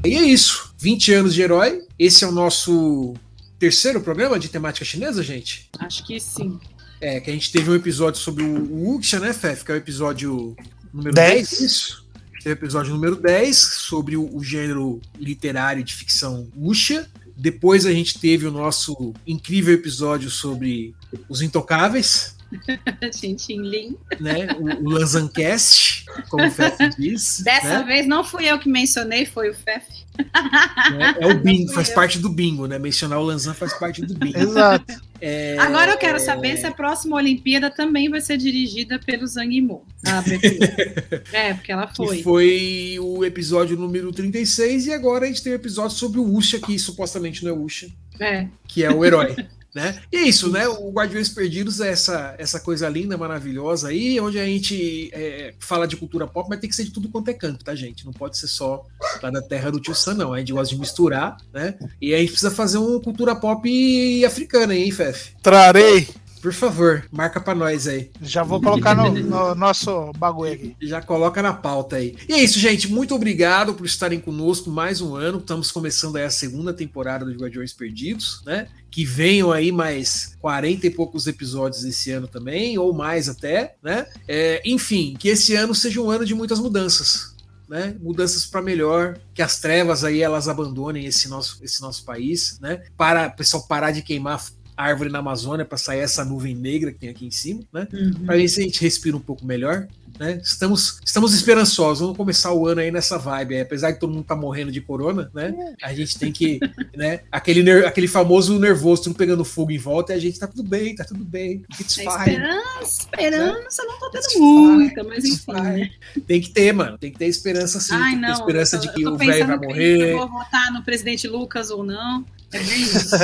[0.03, 0.73] E é isso.
[0.77, 1.83] 20 anos de herói.
[1.97, 3.13] Esse é o nosso
[3.59, 5.69] terceiro programa de temática chinesa, gente.
[5.79, 6.59] Acho que sim.
[6.99, 9.63] É, que a gente teve um episódio sobre o, Wuxia, né, Fef?
[9.63, 10.55] Que é o episódio
[10.91, 11.49] número 10.
[11.49, 11.61] 10.
[11.61, 12.05] Isso.
[12.43, 17.07] Teve o episódio número 10 sobre o, o gênero literário de ficção Wuxia.
[17.37, 20.95] Depois a gente teve o nosso incrível episódio sobre
[21.29, 22.35] os intocáveis,
[23.11, 23.97] Tintin Lin.
[24.19, 24.47] né?
[24.59, 27.41] O, o Lanzancast, como o Fef diz.
[27.41, 27.83] Dessa né?
[27.83, 29.85] vez não fui eu que mencionei, foi o Fef.
[30.17, 31.15] Né?
[31.19, 31.95] É o bingo, faz eu.
[31.95, 32.77] parte do bingo, né?
[32.77, 34.37] Mencionar o Lanzan faz parte do bingo.
[34.37, 34.93] Exato.
[35.19, 39.53] É, Agora eu quero saber se a próxima Olimpíada também vai ser dirigida pelo Zhang
[39.55, 39.85] Yimou.
[40.05, 41.23] A abertura.
[41.31, 42.21] é, porque ela que foi.
[42.23, 46.59] foi o episódio número 36, e agora a gente tem o episódio sobre o Usha,
[46.59, 47.87] que supostamente não é o Usha,
[48.19, 48.47] É.
[48.67, 49.35] que é o herói.
[49.73, 50.01] né?
[50.11, 50.67] E é isso, né?
[50.67, 55.87] O Guardiões Perdidos é essa, essa coisa linda, maravilhosa aí, onde a gente é, fala
[55.87, 58.05] de cultura pop, mas tem que ser de tudo quanto é canto, tá, gente?
[58.05, 58.85] Não pode ser só
[59.21, 60.33] lá da terra do tio Sam, não.
[60.33, 61.75] A gente gosta de misturar, né?
[62.01, 65.31] E a gente precisa fazer uma cultura pop africana aí, hein, Fef?
[65.41, 66.07] Trarei.
[66.41, 68.09] Por favor, marca pra nós aí.
[68.19, 70.75] Já vou colocar no, no nosso bagulho aqui.
[70.81, 72.15] Já coloca na pauta aí.
[72.27, 72.91] E é isso, gente.
[72.91, 75.37] Muito obrigado por estarem conosco mais um ano.
[75.37, 78.67] Estamos começando aí a segunda temporada do Guardiões Perdidos, né?
[78.89, 84.07] Que venham aí mais 40 e poucos episódios esse ano também, ou mais até, né?
[84.27, 87.31] É, enfim, que esse ano seja um ano de muitas mudanças.
[87.69, 92.59] Né, mudanças para melhor, que as trevas aí elas abandonem esse nosso, esse nosso país,
[92.59, 92.83] né?
[92.97, 94.43] Para o pessoal parar de queimar
[94.75, 97.87] árvore na Amazônia para sair essa nuvem negra que tem aqui em cima, né?
[97.93, 98.25] Uhum.
[98.25, 99.87] Para ver se a gente respira um pouco melhor,
[100.19, 100.39] né?
[100.43, 103.61] Estamos, estamos esperançosos, vamos começar o ano aí nessa vibe, aí.
[103.61, 105.75] apesar de todo mundo tá morrendo de corona, né?
[105.81, 106.59] A gente tem que,
[106.95, 107.21] né?
[107.31, 110.95] Aquele, aquele famoso nervoso, tudo pegando fogo em volta, e a gente tá tudo bem,
[110.95, 112.11] tá tudo bem, it's É fine.
[112.37, 115.51] esperança, esperança, não tô tendo It's muita, mas enfim.
[115.53, 115.89] né?
[116.27, 118.31] Tem que ter, mano, tem que ter esperança sim, Ai, não.
[118.31, 120.11] esperança tô- de que o velho vai morrer.
[120.13, 122.23] Eu vou votar no presidente Lucas ou não.
[122.53, 123.15] É bem isso.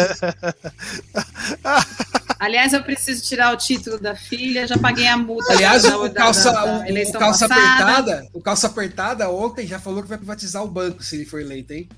[2.40, 5.52] Aliás, eu preciso tirar o título da filha, já paguei a multa.
[5.54, 9.80] Aliás, da- o calça, da- da o- o, calça apertada, o calça apertada ontem já
[9.80, 11.90] falou que vai privatizar o banco se ele for eleito, hein?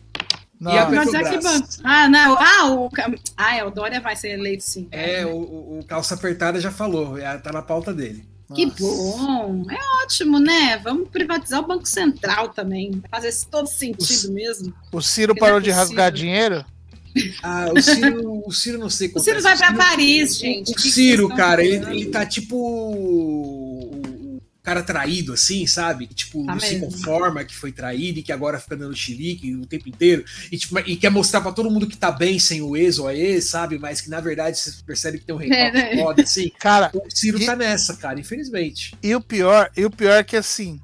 [0.60, 1.44] Não, E a é que Petrobras.
[1.44, 1.68] banco.
[1.84, 2.38] Ah, não.
[2.38, 2.90] Ah, o,
[3.38, 4.88] ah, é, o Dória vai ser eleito sim.
[4.92, 8.26] É, o, o, o calça apertada já falou, é, tá na pauta dele.
[8.56, 8.78] Que Nossa.
[8.82, 9.66] bom.
[9.70, 10.78] É ótimo, né?
[10.84, 13.02] Vamos privatizar o Banco Central também.
[13.12, 14.74] Fazer todo sentido mesmo.
[14.92, 15.86] O Ciro é parou de possível.
[15.88, 16.66] rasgar dinheiro?
[17.44, 19.42] Ah, o Ciro, o Ciro não sei O quanto Ciro é.
[19.42, 20.72] vai pra Paris, gente.
[20.72, 26.06] O O Ciro, cara, ele, ele tá tipo o o cara traído, assim, sabe?
[26.06, 29.56] Que, tipo, Tá não se conforma que foi traído e que agora fica dando chilique
[29.56, 30.24] o tempo inteiro.
[30.52, 33.08] E, tipo, e quer mostrar pra todo mundo que tá bem sem o ex ou
[33.08, 33.80] a ex, sabe?
[33.80, 36.04] Mas que na verdade você percebe que tem um recalque É, né?
[36.04, 36.52] foda, assim.
[36.60, 38.94] Cara, O Ciro E- tá nessa, cara, infelizmente.
[39.02, 40.80] e o pior, e o pior é que assim,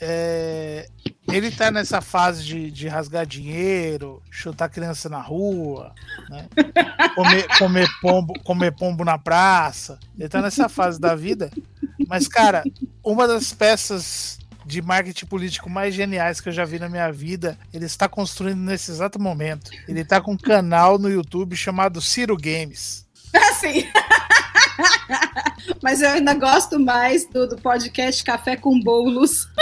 [0.00, 0.88] é,
[1.30, 5.94] ele tá nessa fase de, de rasgar dinheiro, chutar criança na rua,
[6.28, 6.48] né?
[7.14, 9.98] comer, comer pombo, comer pombo na praça.
[10.18, 11.50] Ele tá nessa fase da vida.
[12.06, 12.62] Mas, cara,
[13.04, 17.58] uma das peças de marketing político mais geniais que eu já vi na minha vida,
[17.72, 19.70] ele está construindo nesse exato momento.
[19.88, 23.06] Ele tá com um canal no YouTube chamado Ciro Games.
[23.34, 23.86] Assim.
[25.82, 29.48] Mas eu ainda gosto mais do, do podcast Café com Bolos.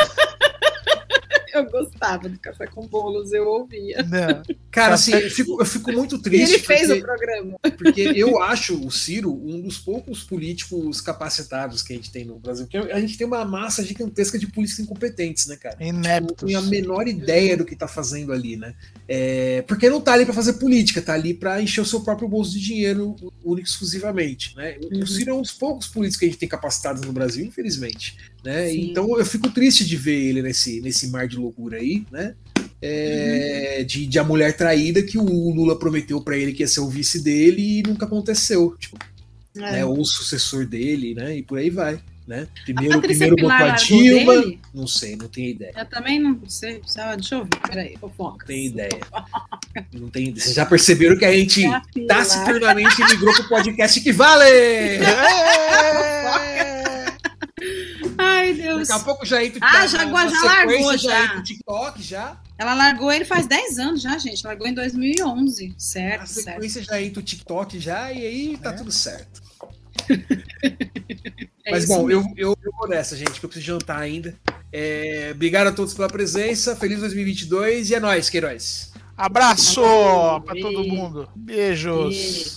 [1.54, 4.02] eu gostava do Café com Bolos, eu ouvia.
[4.02, 6.54] Não, Cara, Tá assim, eu fico, eu fico muito E triste.
[6.54, 7.58] ele fez porque- o programa.
[7.78, 12.38] Porque eu acho o Ciro um dos poucos políticos capacitados que a gente tem no
[12.38, 12.66] Brasil.
[12.70, 15.76] Porque a gente tem uma massa gigantesca de políticos incompetentes, né, cara?
[15.80, 16.46] Não ineptos.
[16.46, 18.74] tem a menor ideia do que tá fazendo ali, né?
[19.08, 22.28] É, porque não tá ali pra fazer política, tá ali pra encher o seu próprio
[22.28, 24.76] bolso de dinheiro único e exclusivamente, né?
[24.82, 25.02] O- Uhum.
[25.02, 28.16] O Ciro é um dos poucos políticos que a gente tem capacitados no Brasil, infelizmente,
[28.44, 28.68] né?
[28.68, 28.90] Sim.
[28.90, 32.34] Então eu fico triste de ver ele nesse, nesse mar de loucura aí, né?
[32.82, 33.86] É, Uhum.
[33.86, 36.88] de, de a mulher traída que o Lula prometeu pra ele que ia ser o
[36.88, 38.96] vice dele e nunca aconteceu, tipo,
[39.56, 39.60] É.
[39.60, 39.84] né?
[39.84, 41.36] Ou o sucessor dele, né?
[41.38, 42.46] E por aí vai, né?
[42.64, 45.72] Primeiro, primeiro Pilar botou a Dilma, não sei, não tenho ideia.
[45.76, 46.80] Eu também não sei.
[47.14, 48.38] Deixa eu ver, peraí, fofoca.
[48.40, 49.00] Não tenho ideia.
[49.92, 50.42] Não tenho ideia.
[50.44, 51.62] Vocês já perceberam que a gente
[52.06, 54.44] taciturnamente migrou pro podcast que vale!
[55.04, 56.55] Ai,
[58.76, 58.88] Deus.
[58.88, 61.24] Daqui a pouco já entra Ah, na- já- já sequência, largou, já.
[61.24, 62.40] entra o TikTok já.
[62.58, 64.44] Ela largou ele faz 10 anos já, gente.
[64.46, 65.68] Largou em 2011.
[65.68, 66.44] Na Certo, certo.
[66.54, 68.72] sequência já entra o TikTok já e aí tá É.
[68.72, 69.42] tudo certo.
[71.64, 72.32] É Mas bom, mesmo.
[72.36, 74.32] eu, eu, eu vou nessa, gente, que eu preciso jantar ainda.
[74.72, 76.76] É, obrigado a todos pela presença.
[76.76, 78.92] Feliz 2022 e é nóis, Queiroz.
[79.16, 79.82] Abraço
[80.46, 80.68] beijo.
[80.68, 81.28] todo mundo.
[81.34, 82.14] Beijos.
[82.14, 82.50] Beijo.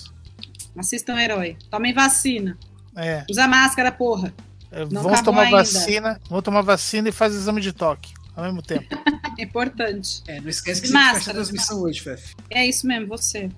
[0.78, 1.58] Assistam Herói.
[1.72, 2.56] Tomem vacina.
[2.96, 4.32] É, Usa máscara, porra.
[4.72, 5.58] Não vamos acabou tomar ainda.
[5.58, 8.88] vacina, vamos tomar vacina e faz exame de toque ao mesmo tempo.
[9.40, 10.22] É importante.
[10.28, 11.34] É, não esquece que De você máscara.
[11.36, 12.36] transmissão hoje, Fef.
[12.50, 13.50] É isso mesmo, você.